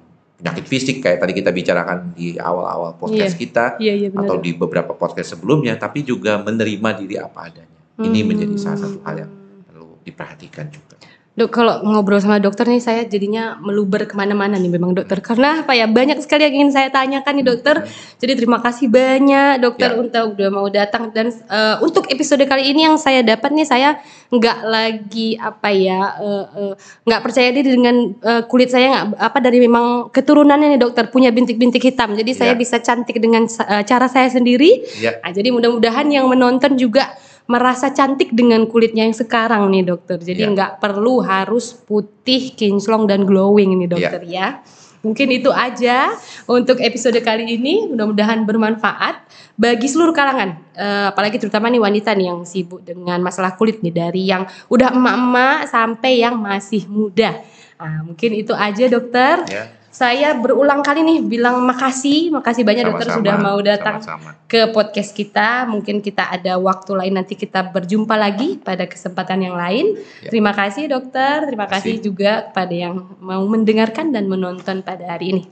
penyakit 0.41 0.65
fisik 0.65 0.97
kayak 0.99 1.21
tadi 1.21 1.37
kita 1.37 1.53
bicarakan 1.53 2.11
di 2.11 2.33
awal-awal 2.33 2.97
podcast 2.97 3.37
kita 3.37 3.77
Iya, 3.77 3.93
iya 3.95 4.09
benar. 4.09 4.25
atau 4.25 4.35
di 4.37 4.51
beberapa 4.51 4.91
podcast 4.91 5.37
sebelumnya, 5.37 5.77
tapi 5.77 6.01
juga 6.01 6.41
menerima 6.41 6.89
diri 6.97 7.15
apa 7.15 7.45
adanya. 7.45 7.69
Ini 8.01 8.19
Hmm. 8.19 8.27
menjadi 8.27 8.55
salah 8.57 8.79
satu 8.81 8.97
hal 9.05 9.15
yang 9.21 9.31
perlu 9.63 10.01
diperhatikan 10.01 10.65
juga. 10.67 10.97
Dok, 11.41 11.49
kalau 11.49 11.81
ngobrol 11.81 12.21
sama 12.21 12.37
dokter 12.37 12.69
nih 12.69 12.77
saya 12.77 13.01
jadinya 13.01 13.57
meluber 13.57 14.05
ke 14.05 14.13
mana-mana 14.13 14.61
nih 14.61 14.69
memang 14.69 14.93
dokter 14.93 15.17
karena 15.25 15.65
apa 15.65 15.73
ya 15.73 15.89
banyak 15.89 16.21
sekali 16.21 16.45
yang 16.45 16.53
ingin 16.61 16.69
saya 16.69 16.93
tanyakan 16.93 17.33
nih 17.41 17.45
dokter. 17.49 17.75
Jadi 18.21 18.37
terima 18.37 18.61
kasih 18.61 18.85
banyak 18.85 19.57
dokter 19.57 19.89
Ya. 19.89 19.97
untuk 19.97 20.37
udah 20.37 20.49
mau 20.53 20.69
datang 20.69 21.09
dan 21.09 21.33
eh, 21.33 21.75
untuk 21.81 22.05
episode 22.13 22.45
kali 22.45 22.69
ini 22.69 22.85
yang 22.85 23.01
saya 23.01 23.25
dapat 23.25 23.49
nih 23.57 23.65
saya 23.65 23.97
nggak 24.29 24.57
lagi 24.61 25.33
apa 25.33 25.69
ya 25.73 26.01
eh, 26.21 26.45
eh, 26.61 26.73
nggak 27.09 27.21
percaya 27.25 27.49
diri 27.49 27.73
dengan 27.73 27.95
eh, 28.21 28.41
kulit 28.45 28.69
saya 28.69 28.85
nggak 29.09 29.17
apa 29.17 29.37
dari 29.41 29.57
memang 29.57 30.13
keturunannya 30.13 30.77
nih 30.77 30.79
dokter 30.79 31.09
punya 31.09 31.33
bintik-bintik 31.33 31.81
hitam. 31.81 32.13
Jadi 32.13 32.37
saya 32.37 32.53
Ya. 32.53 32.59
bisa 32.61 32.77
cantik 32.77 33.17
dengan 33.17 33.49
eh, 33.49 33.81
cara 33.81 34.05
saya 34.05 34.29
sendiri. 34.29 34.85
Ya. 35.01 35.17
Nah, 35.25 35.33
jadi 35.33 35.49
mudah-mudahan 35.49 36.05
yang 36.05 36.29
menonton 36.29 36.77
juga 36.77 37.17
merasa 37.51 37.91
cantik 37.91 38.31
dengan 38.31 38.63
kulitnya 38.71 39.03
yang 39.03 39.13
sekarang 39.13 39.67
nih 39.67 39.83
dokter. 39.91 40.15
Jadi 40.15 40.47
nggak 40.55 40.79
perlu 40.79 41.19
harus 41.19 41.75
putih, 41.75 42.55
kinclong 42.55 43.03
dan 43.11 43.27
glowing 43.27 43.75
nih 43.83 43.89
dokter 43.91 44.23
ya. 44.23 44.63
Mungkin 45.01 45.27
itu 45.33 45.49
aja 45.49 46.13
untuk 46.45 46.77
episode 46.79 47.17
kali 47.19 47.57
ini. 47.57 47.89
Mudah-mudahan 47.89 48.45
bermanfaat 48.45 49.27
bagi 49.57 49.89
seluruh 49.89 50.13
kalangan, 50.13 50.61
Eh, 50.71 51.05
apalagi 51.11 51.37
terutama 51.37 51.67
nih 51.67 51.77
wanita 51.77 52.15
nih 52.15 52.31
yang 52.31 52.41
sibuk 52.41 52.81
dengan 52.81 53.19
masalah 53.21 53.59
kulit 53.59 53.83
nih 53.83 53.93
dari 53.93 54.23
yang 54.25 54.47
udah 54.71 54.95
emak-emak 54.95 55.69
sampai 55.69 56.23
yang 56.23 56.39
masih 56.39 56.87
muda. 56.87 57.37
Nah, 57.75 58.07
mungkin 58.07 58.33
itu 58.33 58.55
aja 58.55 58.87
dokter. 58.89 59.45
Ya. 59.51 59.80
Saya 59.91 60.31
berulang 60.39 60.79
kali 60.79 61.03
nih 61.03 61.19
bilang 61.19 61.59
makasih, 61.67 62.31
makasih 62.31 62.63
banyak 62.63 62.87
dokter 62.87 63.11
sudah 63.11 63.35
mau 63.35 63.59
datang 63.59 63.99
sama-sama. 63.99 64.39
ke 64.47 64.71
podcast 64.71 65.11
kita. 65.11 65.67
Mungkin 65.67 65.99
kita 65.99 66.31
ada 66.31 66.55
waktu 66.55 66.95
lain 66.95 67.19
nanti 67.19 67.35
kita 67.35 67.75
berjumpa 67.75 68.15
lagi 68.15 68.55
pada 68.55 68.87
kesempatan 68.87 69.51
yang 69.51 69.59
lain. 69.59 69.99
Ya. 70.23 70.31
Terima 70.31 70.55
kasih 70.55 70.87
dokter, 70.87 71.43
terima 71.43 71.67
kasih 71.67 71.99
Kasih. 71.99 72.07
juga 72.07 72.47
kepada 72.47 72.71
yang 72.71 73.19
mau 73.19 73.43
mendengarkan 73.43 74.15
dan 74.15 74.31
menonton 74.31 74.79
pada 74.79 75.19
hari 75.19 75.35
ini. 75.35 75.43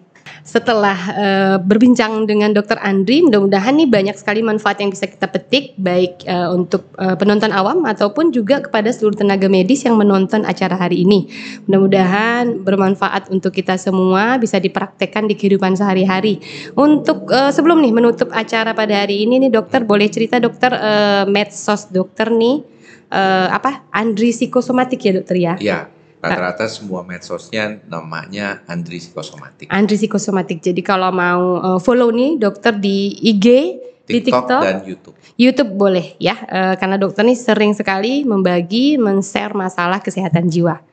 Setelah 0.49 0.97
eh, 1.13 1.55
berbincang 1.62 2.25
dengan 2.25 2.49
Dokter 2.49 2.81
Andri, 2.81 3.21
mudah-mudahan 3.21 3.69
nih 3.77 3.85
banyak 3.85 4.17
sekali 4.17 4.41
manfaat 4.41 4.81
yang 4.81 4.89
bisa 4.89 5.05
kita 5.05 5.29
petik 5.29 5.77
baik 5.77 6.25
eh, 6.25 6.49
untuk 6.49 6.89
eh, 6.97 7.13
penonton 7.13 7.53
awam 7.53 7.85
ataupun 7.85 8.33
juga 8.33 8.57
kepada 8.57 8.89
seluruh 8.89 9.13
tenaga 9.13 9.45
medis 9.45 9.85
yang 9.85 9.93
menonton 9.93 10.49
acara 10.49 10.73
hari 10.73 11.05
ini. 11.05 11.29
Mudah-mudahan 11.69 12.65
bermanfaat 12.65 13.29
untuk 13.29 13.53
kita 13.53 13.77
semua 13.77 14.41
bisa 14.41 14.57
dipraktekkan 14.57 15.29
di 15.29 15.38
kehidupan 15.38 15.77
sehari-hari. 15.77 16.41
Untuk 16.73 17.29
eh, 17.29 17.53
sebelum 17.53 17.85
nih 17.85 17.93
menutup 17.93 18.33
acara 18.33 18.73
pada 18.73 19.05
hari 19.05 19.29
ini 19.29 19.45
nih 19.45 19.53
dokter 19.53 19.85
boleh 19.85 20.09
cerita 20.09 20.41
dokter 20.41 20.73
eh, 20.73 21.23
medsos 21.29 21.93
dokter 21.93 22.33
nih 22.33 22.65
eh, 23.13 23.47
apa 23.53 23.85
Andri 23.93 24.33
psikosomatik 24.33 24.97
ya 24.97 25.12
dokter 25.13 25.38
ya? 25.38 25.53
Ya, 25.62 25.79
rata-rata 26.19 26.67
semua 26.67 27.01
medsosnya 27.01 27.79
namanya 27.88 28.60
Andri 28.67 28.99
Psikosomatik. 28.99 29.71
Andri 29.71 29.95
psikosomatik. 29.95 30.60
Jadi 30.60 30.82
kalau 30.84 31.10
mau 31.15 31.43
eh, 31.58 31.79
follow 31.79 32.12
nih 32.12 32.36
dokter 32.36 32.75
di 32.75 33.15
IG, 33.23 33.47
di 34.03 34.19
TikTok, 34.25 34.45
TikTok, 34.47 34.62
dan 34.63 34.77
YouTube. 34.84 35.15
YouTube 35.39 35.71
boleh 35.79 36.19
ya. 36.19 36.36
Eh, 36.36 36.75
karena 36.75 36.99
dokter 36.99 37.23
nih 37.23 37.39
sering 37.39 37.71
sekali 37.71 38.27
membagi, 38.27 38.99
men-share 38.99 39.55
masalah 39.55 40.03
kesehatan 40.03 40.51
jiwa. 40.51 40.84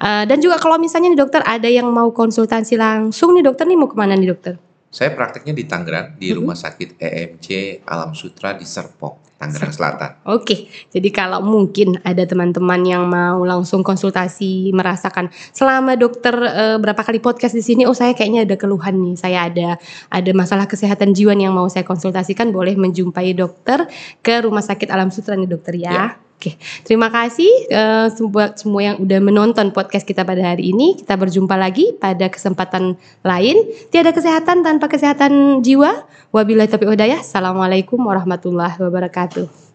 Eh, 0.00 0.24
dan 0.24 0.38
juga 0.38 0.56
kalau 0.62 0.78
misalnya 0.78 1.12
nih 1.12 1.20
dokter 1.20 1.42
ada 1.42 1.66
yang 1.66 1.90
mau 1.90 2.08
konsultasi 2.14 2.78
langsung 2.78 3.34
nih 3.34 3.44
dokter 3.44 3.66
nih 3.66 3.76
mau 3.76 3.90
ke 3.90 3.96
mana 3.98 4.14
nih 4.14 4.30
dokter? 4.32 4.54
Saya 4.86 5.12
prakteknya 5.12 5.52
di 5.52 5.64
Tangerang 5.68 6.16
di 6.16 6.32
Mhm. 6.32 6.36
Rumah 6.40 6.56
Sakit 6.56 6.96
EMC 6.96 7.46
Alam 7.84 8.16
Sutra 8.16 8.56
di 8.56 8.64
Serpong, 8.64 9.25
Tangerang 9.36 9.68
Selatan. 9.68 10.10
Oke, 10.24 10.72
jadi 10.88 11.08
kalau 11.12 11.44
mungkin 11.44 12.00
ada 12.00 12.24
teman-teman 12.24 12.80
yang 12.88 13.04
mau 13.04 13.44
langsung 13.44 13.84
konsultasi 13.84 14.72
merasakan 14.72 15.28
selama 15.52 15.92
dokter 15.92 16.32
eh, 16.32 16.76
berapa 16.80 17.04
kali 17.04 17.20
podcast 17.20 17.52
di 17.52 17.60
sini, 17.60 17.84
oh 17.84 17.92
saya 17.92 18.16
kayaknya 18.16 18.48
ada 18.48 18.56
keluhan 18.56 18.96
nih, 18.96 19.14
saya 19.20 19.52
ada 19.52 19.68
ada 20.08 20.30
masalah 20.32 20.64
kesehatan 20.64 21.12
jiwa 21.12 21.36
yang 21.36 21.52
mau 21.52 21.68
saya 21.68 21.84
konsultasikan, 21.84 22.48
boleh 22.48 22.80
menjumpai 22.80 23.36
dokter 23.36 23.84
ke 24.24 24.40
Rumah 24.40 24.64
Sakit 24.64 24.88
Alam 24.88 25.12
Sutra 25.12 25.36
nih 25.36 25.48
dokter 25.52 25.76
ya. 25.76 25.92
Ya. 25.92 26.25
Oke, 26.36 26.60
terima 26.84 27.08
kasih 27.08 27.48
eh, 27.72 28.12
semua 28.12 28.52
semua 28.52 28.80
yang 28.84 28.96
udah 29.00 29.20
menonton 29.24 29.72
podcast 29.72 30.04
kita 30.04 30.20
pada 30.20 30.52
hari 30.52 30.68
ini. 30.68 30.92
Kita 30.92 31.16
berjumpa 31.16 31.56
lagi 31.56 31.96
pada 31.96 32.28
kesempatan 32.28 32.92
lain. 33.24 33.56
Tiada 33.88 34.12
kesehatan 34.12 34.60
tanpa 34.60 34.92
kesehatan 34.92 35.64
jiwa. 35.64 36.04
Wabillahi 36.36 36.68
taufiq 36.68 36.92
hidayah. 36.92 37.24
Assalamualaikum 37.24 37.96
warahmatullahi 38.04 38.76
wabarakatuh. 38.76 39.65